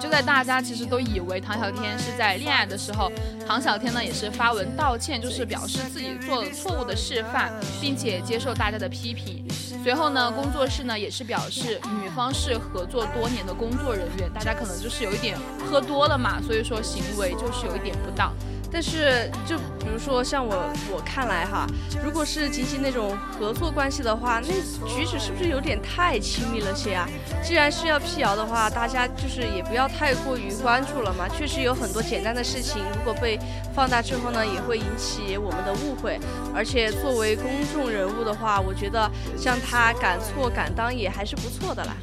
[0.00, 3.10] 就在大家其实都以为唐小天是在恋爱的时候，
[3.46, 9.44] 唐小天呢也是发文道歉，就是表示自己做了错误的示范，并且接受大家的批评。
[9.82, 15.36] 随后呢，工作室呢也是表示，女方是合作多年的工作人员，大家可能就是有一点
[15.68, 18.32] 喝多了嘛，所以说行为就是有一点不当。
[18.70, 20.54] 但是，就比如说像我
[20.92, 21.66] 我看来哈，
[22.04, 24.48] 如果是仅仅那种合作关系的话，那
[24.86, 27.08] 举止是不是有点太亲密了些啊？
[27.42, 31.26] 既然是要辟谣的话，大家就是也不要太过于关注了嘛。
[31.28, 33.38] 确实有很多简单的事情，如果被
[33.74, 36.20] 放大之后呢，也会引起我们的误会。
[36.54, 41.96] 而且作为公众人物的话，我觉得像他敢错敢当也还是不错的啦。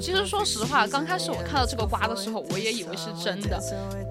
[0.00, 3.60] 其实说实话，刚开始我看到这个瓜的时候，我也以为是真的，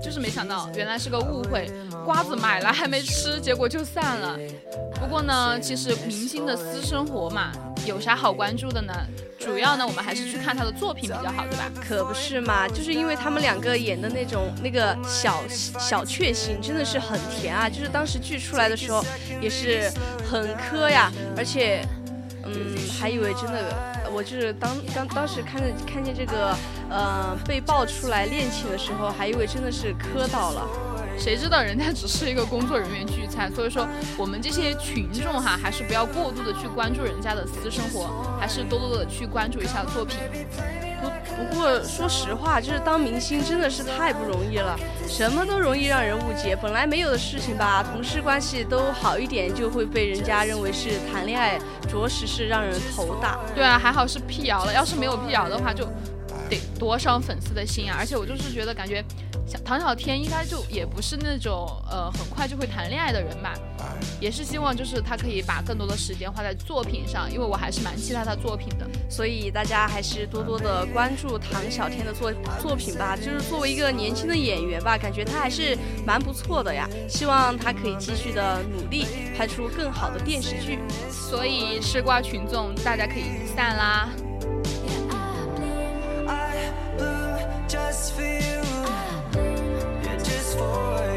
[0.03, 1.71] 就是没想到原来是个误会。
[2.05, 4.37] 瓜子买了还没吃，结果就散了。
[4.99, 7.51] 不过呢，其实明星的私生活嘛，
[7.85, 8.93] 有啥好关注的呢？
[9.39, 11.71] 主要呢，我们还是去看他的作品比较好，对吧？
[11.87, 17.69] 可不是嘛，就是因为他们两个演的那种那个小小确幸，真的是很甜啊！
[17.69, 19.05] 就是当时剧出来的时候，
[19.39, 19.91] 也是
[20.29, 21.85] 很磕呀，而且，
[22.43, 23.75] 嗯，还以为真的。
[24.11, 26.55] 我就是当当当时看着看见这个，
[26.89, 30.65] 呃，被爆出来恋情的时候，还以为真的是磕到了，
[31.17, 40.17] 谁知道人家只是一个工作人员聚餐，所以说我们这些群众哈，还是不要过度的去关注人家的私生活，还是多多的去关注一下作品。
[41.01, 46.55] 不不过说实话，就是当明星真的是太不容易了，什么都容易让人误解。
[46.61, 53.39] 本来没有的事情吧，同事关系都好一点，就会被人家认为是谈恋爱，着实是让人头大。
[53.53, 55.85] 对啊，还好是辟谣了，要是没有辟谣的话，就
[56.49, 57.97] 得多伤粉丝的心啊！
[57.99, 59.03] 而且我就是觉得感觉。
[59.63, 63.53] 唐小天应该就也不是那种呃很快就会谈恋爱的人吧，
[64.19, 73.15] 也是希望就是他可以把更多的时间花在作品上，因为我还是蛮期待他作品的，所以大家还是多多的关注唐小天的作作品吧。
[73.15, 76.87] 就是作为一个年轻的演员吧，感觉他还是蛮不错的呀。
[77.07, 79.05] 希望他可以继续的努力，
[79.37, 80.79] 拍出更好的电视剧。
[81.09, 84.09] 所以吃瓜群众，大家可以散啦。
[90.59, 91.14] 来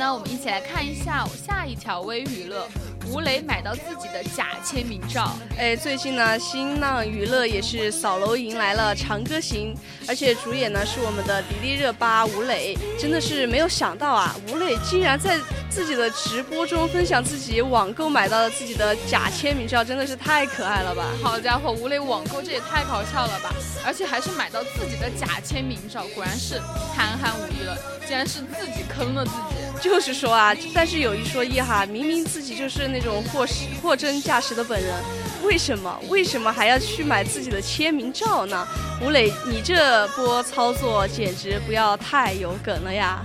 [0.00, 2.66] 呢，我们一起来看一下下一条微娱乐。
[3.12, 9.74] 吴磊买到自己的假签名照，哎，最近呢，新浪娱乐也是扫楼迎来了《长歌行》，
[10.08, 21.10] 而且主演呢是我们的迪丽热巴吴磊，真的是没有想到啊，吴磊竟然在自己的直播中分享自己网购买到了自己的假签名照，真的是太可爱了吧！
[21.22, 23.52] 好家伙，吴磊网购这也太搞笑了吧！
[23.84, 26.60] 而且还是买到自己的假签名照，果然是
[26.96, 29.59] 憨憨无疑了，竟然是自己坑了自己。
[29.80, 34.94] 就是说啊，但是有一说一哈，明明自己就是那种货实货真价实的本人，
[35.42, 38.66] 为什么为什么还要去买自己的签名照呢？
[39.02, 43.22] 吴磊，你这波操作简直不要太有梗了呀！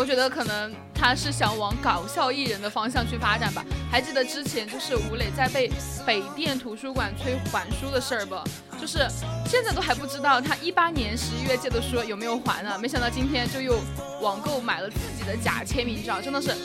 [0.00, 3.62] 我觉得可能他是想往搞笑艺人的方向去发展吧。
[3.90, 5.70] 还记得之前就是吴磊在被
[6.06, 8.34] 北电图书馆催还书的事儿不？
[8.80, 9.06] 就是
[9.44, 12.78] 现在都还不知道他一八年十一月借的书有没有还呢？
[12.78, 13.78] 没想到今天就又
[14.22, 16.56] 网购买了自己的假签名照，真的是。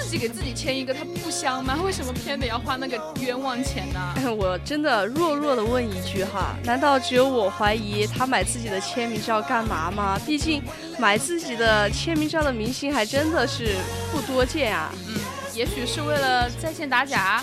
[0.00, 1.78] 自己给自己签一个，他不香吗？
[1.84, 4.00] 为什么偏得要花那个冤枉钱呢？
[4.36, 10.18] 我真的弱弱的问一句哈，难道只有我怀疑他买自己的签名照干嘛吗？
[10.26, 10.62] 毕竟
[10.98, 13.76] 买自己的签名照的明星还真的是
[14.10, 14.90] 不多见啊。
[15.06, 15.14] 嗯，
[15.54, 17.42] 也许是为了在线打假，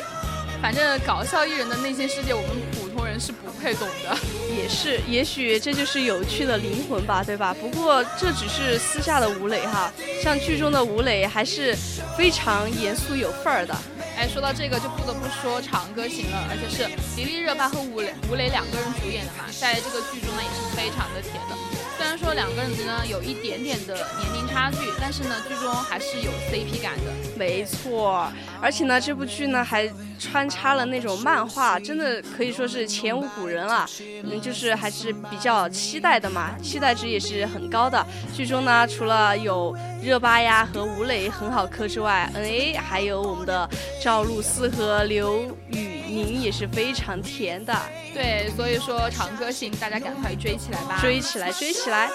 [0.61, 2.86] 反正搞笑艺人的内心世界，我们普通
[3.17, 4.15] 人是不配懂的。
[4.55, 7.53] 也是，也许这就是有趣的灵魂吧，对吧？
[7.59, 9.91] 不过这只是私下的吴磊哈，
[10.23, 11.75] 像剧中的吴磊还是
[12.15, 13.75] 非常严肃有范儿的。
[14.15, 21.57] 哎，说到这个就不得不说《长歌行》了，而且是迪丽热巴和吴磊吴磊两个人主演的嘛，在这个剧中呢也是非常的甜的。
[21.97, 27.11] 虽然说两个人呢有一点点的年龄差距，但是呢剧中还是有 CP 感的。
[27.35, 33.85] 没错，而且呢这部剧呢还穿插了那种漫画，真的可以说是前无古人了。
[34.23, 38.05] 嗯，就是还是比较期待的嘛，期待值也是很高的。
[38.33, 43.69] 剧中呢除了有热巴呀和吴磊很好磕之外，NA 还有我们的
[44.03, 47.73] 赵露思和刘宇宁也是非常甜的。
[48.13, 50.97] 对，所以说《长歌行》，大家赶快追起来吧！
[50.99, 52.07] 追起来，追起来！
[52.07, 52.13] 大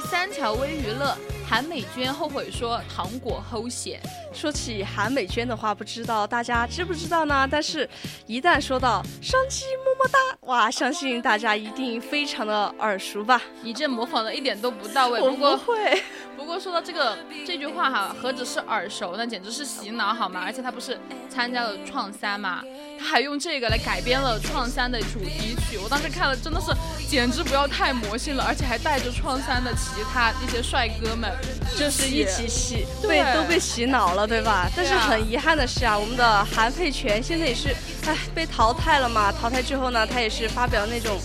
[0.00, 1.12] 第三条微娱乐。
[1.44, 4.00] 韩美娟后悔说糖果齁咸。
[4.32, 7.48] 说起韩美娟的话，不知道大家知不知道呢？
[7.50, 7.88] 但是，
[8.26, 13.42] 一旦说到双击么么哒，哇，相信大家一定非常的耳熟吧？
[13.62, 15.20] 你这模仿的一点都不到位。
[15.20, 16.00] 我不会。
[16.36, 20.42] 不过说到这个这句话哈，何止是耳熟，那简直是洗脑好吗？
[20.44, 20.96] 而且他不是
[21.28, 22.62] 参加了创三嘛，
[23.00, 25.76] 他还用这个来改编了创三的主题曲。
[25.82, 26.70] 我当时看了真的是
[27.08, 31.32] 简直不要太魔性了，而且还带着创三的其他一些帅哥们，
[31.74, 34.68] 就是一起洗，被都被洗脑了，对吧？
[34.76, 37.74] 但是很遗憾的是啊，我们的韩佩泉现在也是，
[38.06, 39.32] 哎，被淘汰了嘛。
[39.32, 41.18] 淘汰之后呢，他也是发表那种。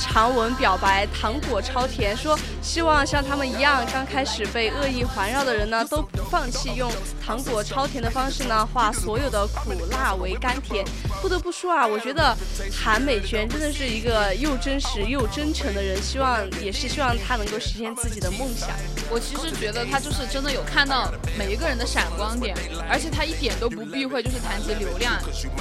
[0.00, 6.88] 长文表白，糖果超甜，说希望像他们一样，刚开始被恶意环绕的人呢， 都不放弃用
[7.24, 10.84] 糖果超甜的方式呢，化所有的苦辣为甘甜。
[11.20, 12.36] 不得不说啊，我觉得
[12.72, 18.70] 韩美娟真的是一个又真实又真诚的人，希望也是希望他能够实现自己的梦想。
[19.10, 22.56] 我其实觉得他就是真的有看到每一个人的闪光点，
[22.88, 25.14] 而且他一点都不避讳，就是谈及流量，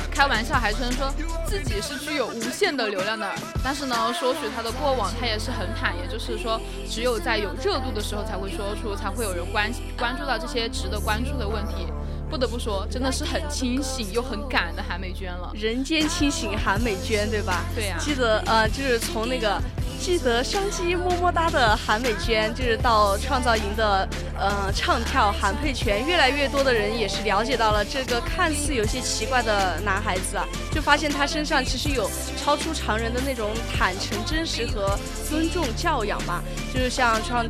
[0.09, 1.13] 开玩笑还称说
[1.45, 3.29] 自己是具有无限的流量的，
[3.61, 4.37] 但是呢说。
[4.37, 11.87] 起他的过往，他也是很坦，也就是说，只有在有热度的时候才会说出，才会有人关关注到这些值得关注的问题。
[12.29, 17.65] 不得不说，真的是很清醒又很敢的韩美娟了，人间清醒韩美娟，对吧？
[17.73, 17.97] 对呀。
[17.99, 19.61] 记得呃，就是从那个。
[19.99, 34.97] 记得双击么么哒的韩美娟，就是到创造营的呃唱跳韩佩泉，越来越多的人也是了解到了这个看似有些奇怪的男孩子啊，就发现他身上其实有超出常人的那种坦诚、真实和
[35.29, 36.41] 尊重教养嘛。
[36.73, 37.45] 就是像创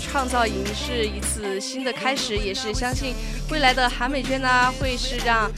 [0.00, 3.14] 创造营是一次新的开始，也是相信
[3.50, 5.50] 未来的韩美娟呢会是让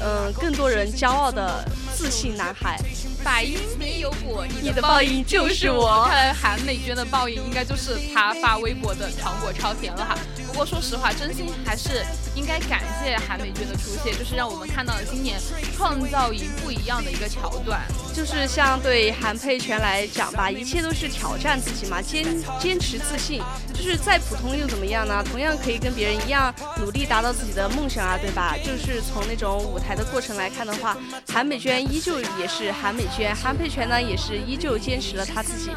[0.00, 1.64] 嗯更多人骄傲的
[2.02, 2.76] 自信男孩。
[3.22, 6.04] 百因必有果，你的报应就是我。
[6.08, 10.18] 看来韩美娟的报应应该就是她发微博的糖果超甜了哈。
[10.48, 15.40] 不过说实话，真心还是应该感谢韩美娟的出现，就是让我们看到了今年
[15.76, 17.82] 创造营不一样的一个桥段。
[18.14, 22.24] 就是像对韩佩泉来讲吧，一切都是挑战自己嘛，坚
[22.60, 23.42] 坚持自信，
[23.72, 25.24] 就是再普通又怎么样呢？
[25.24, 28.54] 同样可以跟别人一样努力达到自己的梦想啊，对吧？
[28.62, 30.96] 就是从那种舞台的过程来看的话，
[31.28, 33.34] 韩美娟依旧也是韩美娟。
[33.34, 35.70] 韩佩泉呢，也是依旧坚持了他自己，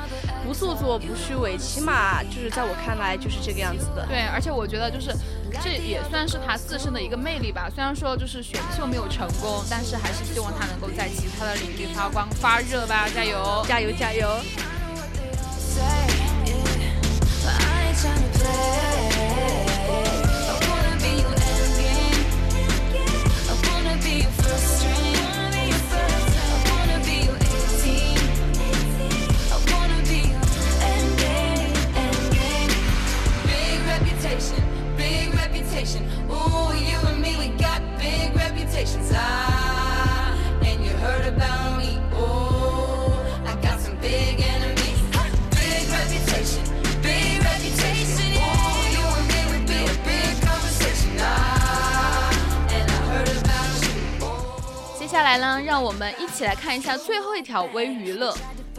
[0.45, 4.05] 不做作，不虚伪，起码就是在我看来就是这个样子的。
[4.07, 5.11] 对，而且我觉得就是
[5.63, 7.69] 这也算是他自身的一个魅力吧。
[7.73, 14.27] 虽然说就是选秀没有成功，但是还是希望他能够在其他的领域发光发热吧，加油，加油，加油！
[54.97, 58.35] 接下来呢，让我们一起来看一下最后一条微娱乐。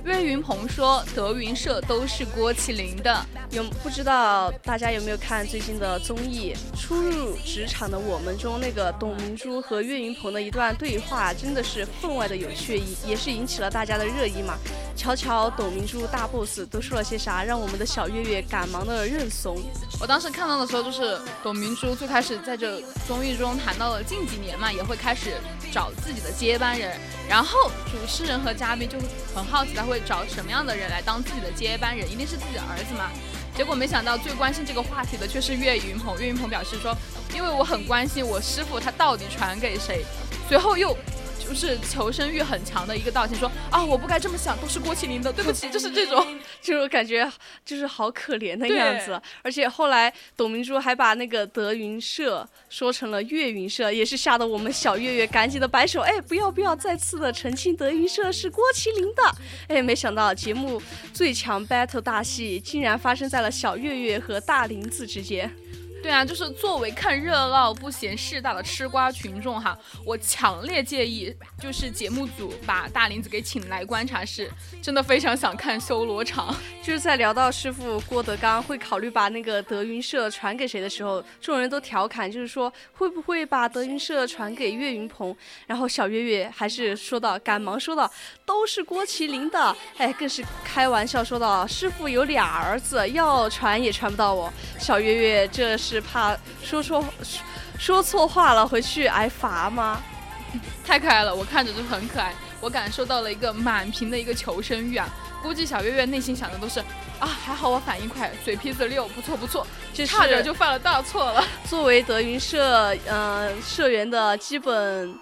[0.07, 14.57] 岳云鹏说：“德云社都是郭麒麟的，有不知道大家有没有看最近的综艺《初入职场的我们》中那个董明珠和岳云鹏的一段对话，真的是分外的有趣，也是引起了大家的热议嘛。
[14.95, 19.61] 瞧瞧董明珠大 boss 都说了些啥，让我们的小岳岳赶忙的认怂。
[20.01, 25.33] 我当时看到的时候，就是董明珠最开始在这综艺中谈到了近几年嘛，也会开始
[25.73, 26.97] 找自己的接班人，
[27.29, 28.97] 然后主持人和嘉宾就
[29.35, 32.11] 很好奇他会。”找什么样的人来当自己的接班人？
[32.11, 33.11] 一定是自己的儿子嘛？
[33.57, 36.19] 结果没想到，最关心这个话题的却是岳云鹏。
[36.21, 36.95] 岳云鹏表示说
[37.35, 40.05] ：“因为我很关心我师傅他到底传给谁。”
[40.49, 40.97] 随后又。
[41.49, 46.27] 就是求生欲很强的一个道歉，说啊，我不该这么想，都是郭麒麟的，对不起， 就是这种，
[46.61, 47.31] 就是感觉
[47.65, 49.21] 就是好可怜的样子。
[49.43, 59.23] 而且后来董明珠还把那个德云社说成了岳云社，也是吓得我们小岳岳赶紧的摆手，哎，不要不要，再次的澄清，德云社是郭麒麟的。
[59.69, 60.83] 哎，没想到节目
[61.13, 65.51] 最强 battle 大戏竟然发生在了小岳岳和大林子之间。
[66.07, 74.49] 对啊，就是作为看热闹不嫌事大的吃瓜群众哈，我强烈建议就是节目组把大林子给请来观察室，
[74.81, 76.55] 真的非常想看修罗场。
[76.81, 85.37] 就是在聊到师傅郭德纲会考虑把那个德云社传给谁的时候，众人都调侃，就是说会不会把德云社传给岳云鹏？
[85.67, 88.09] 然后小岳岳还是说到，赶忙说道，
[88.45, 89.77] 都是郭麒麟的。
[89.97, 94.53] 哎，更是开玩笑说道，师傅有俩儿子，要传也传不到我。
[94.79, 97.05] 小岳岳这是怕说错
[97.79, 100.03] 说错话了，回去挨罚吗？
[100.85, 105.09] 太可爱了，我看着就很可爱，我感受到了一个满屏的一个求生欲啊。
[105.43, 106.81] 估计小月月内心想的都是
[107.21, 109.67] 啊，还好我反应快，嘴皮子溜，不错不错，
[110.07, 111.45] 差点就犯了大错了。
[111.69, 115.15] 作为德云社呃社员的基本，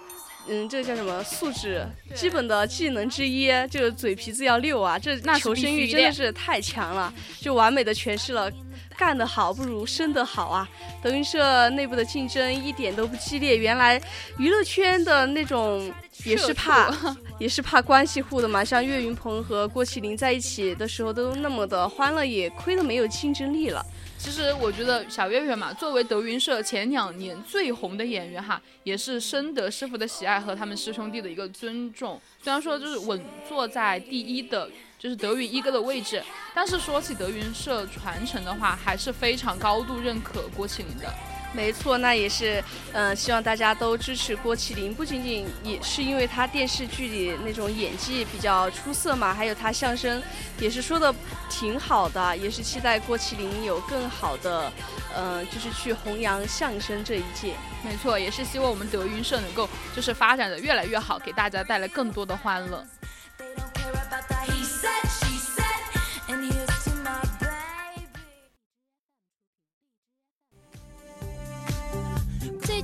[0.47, 1.85] 嗯，这个叫什么素质？
[2.15, 8.49] 基本的技能之一，就是嘴皮子要溜啊，这求生欲真的是太强了，就完美的诠释了。
[8.97, 10.67] 干得好不如生得好啊！
[11.01, 14.01] 德云社内部的竞争一点都不激烈，原来
[14.37, 15.91] 娱乐圈的那种
[16.23, 16.91] 也是怕，
[17.37, 18.63] 也是怕关系户的嘛。
[18.63, 23.85] 像岳云鹏和郭麒麟在一起的时候都那么的欢乐，也亏了没有竞争力了。
[24.17, 32.19] 其实我觉得小岳岳嘛，作为德云社前两年最红的演员哈，也是深得师傅的喜爱和他们师兄弟的一个尊重。
[32.41, 34.69] 虽然说就是稳坐在第一的。
[34.97, 36.23] 就是德云一哥的位置，
[36.55, 41.13] 但是说起德云社传承的话，还是非常高度认可郭麒麟的。
[41.55, 50.21] 没错，那也是，嗯，希望大家都支持郭麒麟，不仅仅也是因为他电视剧里那种演技比较出色嘛，还有他相声
[50.59, 51.15] 也是说的
[51.49, 54.71] 挺好的，也是期待郭麒麟有更好的，
[55.15, 57.53] 嗯，就是去弘扬相声这一届。
[57.83, 62.85] 没错，也是希望我们德云社能够就是发展的越来越好，给大家带来更多的欢乐。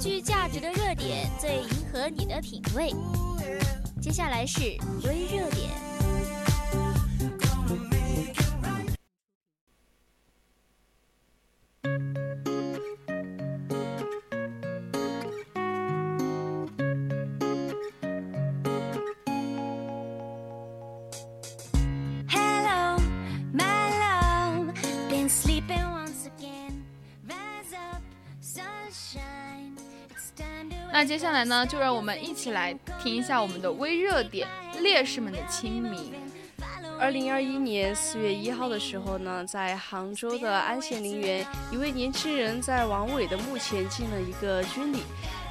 [0.01, 2.91] 具价值的热点，最迎合你的品味。
[4.01, 4.61] 接下来是
[5.05, 5.69] 微热点。
[30.93, 34.47] 那接下来呢，就让我们一起来听一下我们的微热点——
[34.81, 36.13] 烈士们的清明。
[36.99, 44.99] 二零二一年四月一号的时候呢，在杭州的安县陵园，一位年轻人在王伟的墓前敬了一个军礼，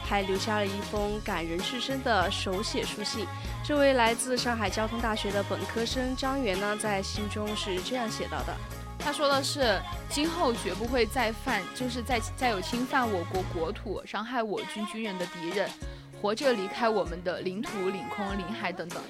[0.04, 3.26] 还留下了一封感人至深的手写书信。
[3.64, 8.54] 这位来自上海交通大学的本科生张元呢，在信中是这样写到的。
[9.02, 15.68] 他说的是，今后绝不会再犯，就是再再有侵犯我国国土、伤害我军军人的敌人，
[16.20, 19.02] 活着离开我们的领土、领空、领海等等。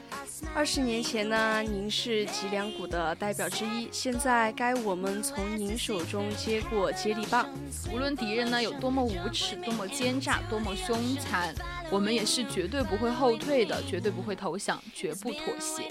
[0.54, 7.46] 二十年前呢，您是脊梁骨的代表之一，现在该我们从您手中接过接力棒。
[7.92, 11.54] 无论敌人呢有多么无耻、多么奸诈、多么凶残。
[11.90, 15.82] 我们也是绝对不会后退的，绝对不会投降，绝不妥协。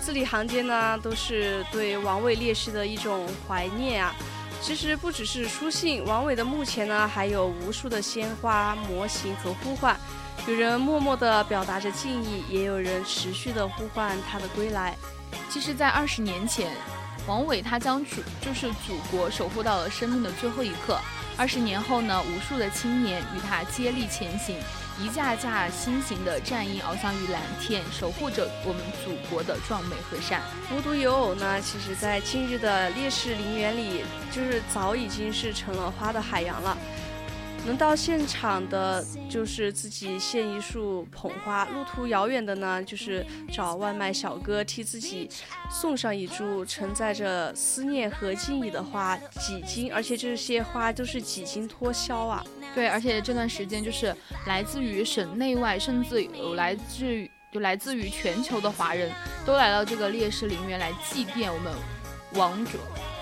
[0.00, 4.14] 字里行间呢，都是对王伟烈士的一种怀念啊。
[4.62, 9.96] 其实不只是书信，王伟的墓前呢，还有无数的鲜花、模型和呼唤。
[10.46, 14.96] 有人默默地表达着敬意，也有人持续地呼唤他的归来。
[15.50, 16.70] 其实，在二十年前，
[17.26, 20.98] 王伟他将祖就是祖国守护到了生命的最后一刻。
[21.36, 24.56] 二十年后呢，无数的青年与他接力前行。
[24.98, 30.40] 一架架新型的战鹰翱翔于蓝天，守护着我们祖国的壮美河山。
[30.74, 36.76] 无独有偶呢，其实，在今日的烈士陵园里，就是早已经是成了花的海洋了。
[37.66, 45.28] 能到现场的，就是自己献一束捧花；路途遥远的呢，就是找外卖小哥替自己
[45.68, 52.44] 送上一株承载着思念和敬意的花，几斤，而且这些花都是几斤脱销啊！
[52.72, 54.14] 对，而且这段时间就是
[54.46, 59.10] 来自于省内外，甚至有来自于就来自于全球的华人
[59.44, 61.72] 都来到这个烈士陵园来祭奠我们
[62.34, 62.78] 王卓。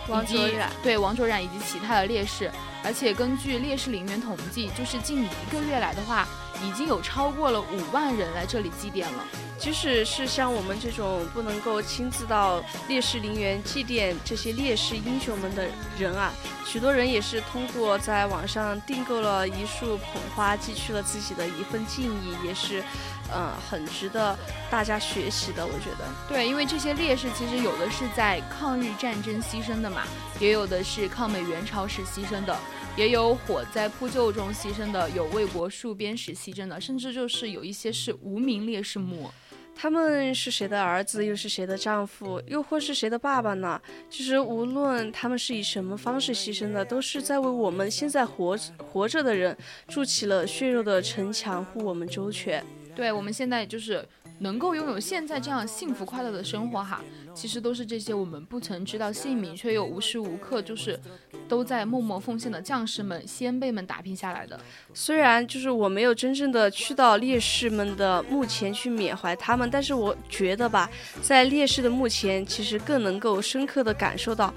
[0.09, 2.51] 王卓然，对王卓染以及其他的烈士，
[2.85, 6.29] 而且根据烈士陵园统计，就是近一个月来的话，
[6.63, 9.25] 已经有超过了五万人来这里祭奠了。
[9.59, 15.67] 即使是像我们这种不能够亲自到烈士陵园祭奠这些烈士英雄们的
[15.97, 16.33] 人啊，
[16.67, 22.83] 许多人也是通过在网上订购了一束捧花，寄去了自己的一份敬意，也是。
[23.35, 24.39] 嗯，很值得
[24.71, 26.05] 大家学习的，我觉得。
[26.29, 30.03] 对，因为这些烈士其实有的是在抗日战争牺牲的嘛，
[30.39, 32.55] 也有的是抗美援朝时牺牲的。
[32.97, 39.29] 也有火灾扑救中牺牲的，有为国戍边时牺牲的，甚至就是有一些是无名烈士墓。
[39.75, 43.83] 他们是谁的儿子，又是谁的丈夫，又或是谁的爸爸呢？
[44.09, 49.57] 其实无论他们是以什么方式牺牲的，都是在为我们现在活活着的人
[49.89, 52.65] 筑起了血肉的城墙，护我们周全。
[52.95, 54.07] 对，我们现在就是
[54.39, 57.03] 能够拥有现在这样幸福快乐的生活哈。
[57.35, 60.99] 其实都是这些我们不曾知道姓名，却又无时无刻就是
[61.49, 64.59] 都在默默奉献的将士们、先辈们打拼下来的。
[64.95, 70.89] 虽然就是我没有真正的去到烈士们的墓前去缅怀他们，但是我觉得吧，
[71.21, 74.55] 在烈士的墓前，其实更能够深刻的感受到，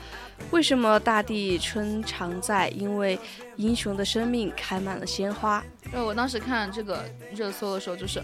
[0.51, 3.19] 为什么大地春常在，因为
[3.55, 5.63] 英雄的生命开满了鲜花。
[5.91, 7.03] 对，我当时看这个
[7.33, 8.21] 热搜的时候，就是。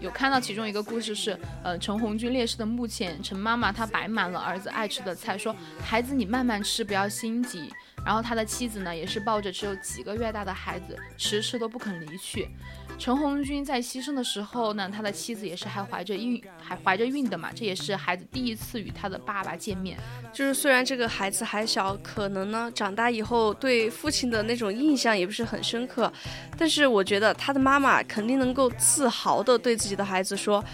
[0.00, 7.72] 有看到其中一个故事是，呃，陈红军烈士的墓前，陈妈妈她摆满了儿子爱吃的菜，说孩子你慢慢吃，不要心急。
[8.08, 12.48] 然后他的妻子呢，也是抱着只有几个月大的孩子，迟迟都不肯离去。
[12.98, 19.98] 陈红军在牺牲的时候呢，他的妻子也是还怀着孕，还怀着孕的嘛，这也是孩子第一次与他的爸爸见面。
[20.32, 26.10] 就是虽然这个孩子还小，可能呢长大以后对父亲的那种印象也不是很深刻，
[26.56, 30.64] 但是我觉得他的妈妈肯定能够自豪的对自己的孩子说。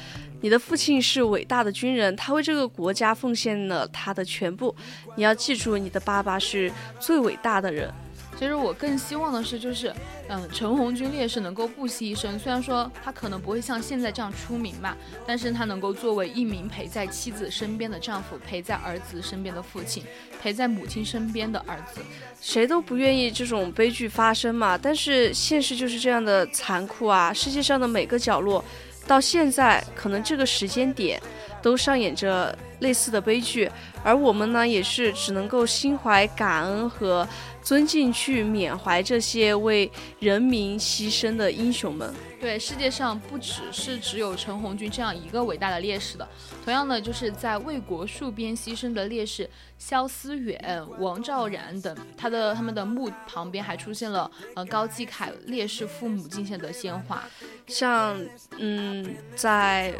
[0.44, 4.76] 你的父亲是伟大的军人，他为这个国家奉献了他的全部。
[5.16, 6.70] 你要记住，你的爸爸是
[7.00, 7.90] 最伟大的人。
[8.38, 9.90] 其实我更希望的是，就是，
[10.28, 12.38] 嗯，陈红军烈士能够不惜一生。
[12.38, 14.94] 虽然说他可能不会像现在这样出名吧，
[15.26, 20.04] 但是他能够作为一名陪在妻子身边的丈夫，陪在儿子身边的父亲，
[20.42, 22.02] 陪在母亲身边的儿子。
[22.42, 27.32] 谁都不愿意这种悲剧发生嘛，但是现实就是这样的残酷啊！
[27.32, 28.62] 世界上的每个角落。
[29.06, 31.20] 到现在，可能这个时间点
[31.62, 33.70] 都上演着类似的悲剧，
[34.02, 37.26] 而我们呢，也是只能够心怀感恩和
[37.62, 42.12] 尊敬去缅怀这些为人民牺牲的英雄们。
[42.44, 46.28] 对，世界上不只是只有陈红军这样一个伟大的烈士的，
[46.62, 57.24] 同样呢，就是在为国戍边牺牲的烈士肖思远、王兆然等，他的他们的墓旁边还出现了呃高继凯烈士父母敬献的鲜花，
[57.66, 58.14] 像
[58.58, 59.94] 嗯在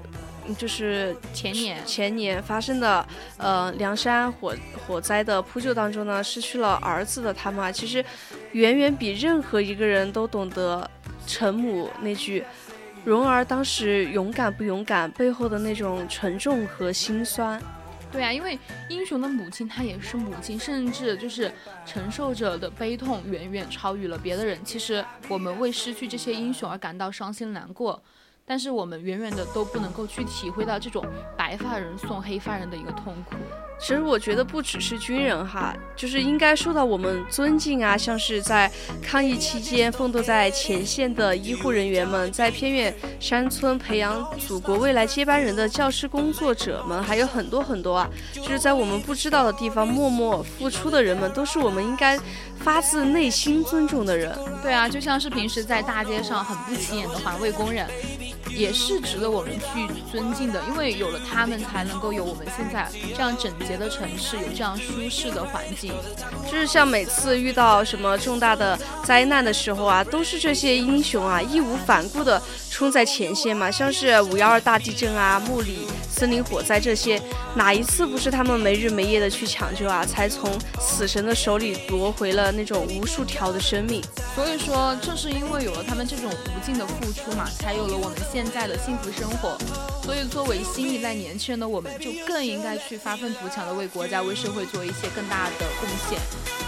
[0.59, 4.55] 就是前年前年发生的呃凉山火
[4.87, 8.05] 火灾的扑救当中呢，失去了儿子的他们啊，其实
[8.53, 10.91] 远远比任何一个人都懂得。
[11.27, 12.45] 陈母那句
[13.05, 17.61] “蓉儿当时勇敢不勇敢”背后的那种沉重和心酸，
[18.13, 18.59] 对啊，因为
[18.89, 21.51] 英雄的母亲她也是母亲，甚至就是
[21.85, 24.59] 承受着的悲痛远远超于了别的人。
[24.65, 28.03] 其实我们为失去这些英雄而感到伤心难过，
[28.47, 31.05] 但是我们远远的都不能够去体会到这种
[31.37, 33.37] 白发人送黑发人的一个痛苦。
[33.81, 38.71] 其实我觉得不只是军人哈，就是应该受到我们尊敬啊，像是在
[39.03, 52.17] 抗疫期间奋斗在前线的医护人员们，在偏远山村培养祖国未来接班人的教师工作者们，还有很多很多啊，就是在我们不知道的地方默默付出的人们，都是我们应该
[52.59, 54.39] 发自内心尊重的人。
[54.63, 57.87] 对啊，就像是平时在大街上很不起眼的环卫工人。
[58.55, 65.93] 也是值得我们去尊敬的，因为有了他们，才能够有我们现在这样整洁的城市，有这样舒适的环境。
[66.51, 72.41] 就是像每次遇到什么重大的灾难的时候啊，都是这些英雄啊，义无反顾的
[72.71, 73.71] 冲在前线嘛。
[73.71, 77.21] 像是五幺二大地震啊、木里森林火灾这些，
[77.57, 80.49] 哪一次不是他们没日没夜的去抢救啊，才从
[80.81, 84.01] 死神的手里夺回了那种无数条的生命？
[84.37, 88.44] 所以说，正是因为有了他们这种无尽的付出嘛，才有了我们现。
[88.45, 89.57] 现在的幸福生活，
[90.03, 96.21] 所以作为新一代年轻人的我们，就更应该去发愤图强的为国家、为社会做一些更大的贡献，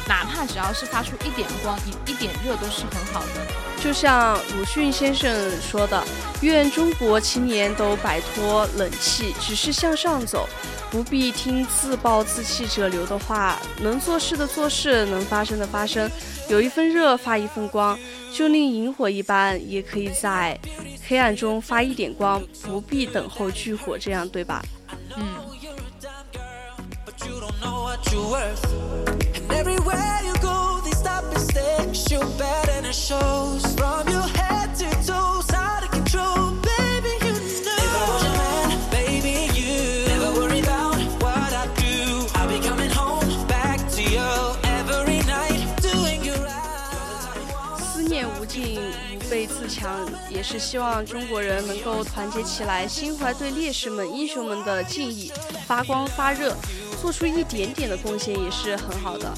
[0.09, 3.47] 哪怕只要是发出一点光、一一点热，都是很好的。
[3.79, 6.03] 就像鲁迅先生说的
[6.41, 10.49] ：“愿中国青年都摆脱冷气，只是向上走，
[10.91, 16.11] 不必听自暴自弃者流的话，能做事的做事，能发生的发生，
[16.49, 17.99] 有一份热发一份光，
[18.33, 20.59] 就令萤火一般，也可以在。”
[21.09, 24.63] 黑暗中发一点光，不必等候炬火，这样对吧？
[25.17, 25.25] 嗯。
[50.37, 55.33] 也是希望中国人能够团结起来，心怀对烈士们、英雄们的敬意，
[55.67, 56.55] 发光发热，
[57.01, 59.33] 做出一点点的贡献也是很好的。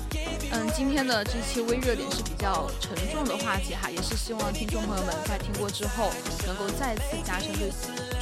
[0.50, 6.10] 嗯，今天的这期微热点是比较沉重的话题哈，也是希望听众朋友们在听过之后，
[6.44, 7.70] 能够再次加深对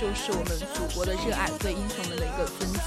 [0.00, 2.80] 就是我们祖国的热爱，对英雄们的一个尊敬。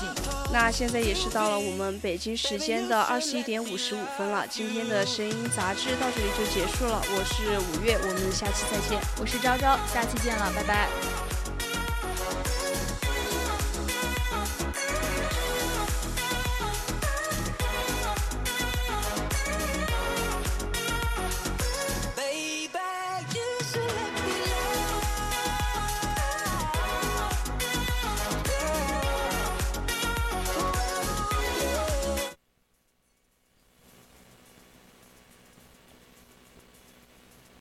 [0.52, 7.02] 那现在也是到了我们北京时间的二十一点五十五分了，今天的声音杂志到这里就结束了。
[7.10, 9.00] 我是五月，我们下期再见。
[9.20, 11.39] 我是昭昭，下期见了，拜拜。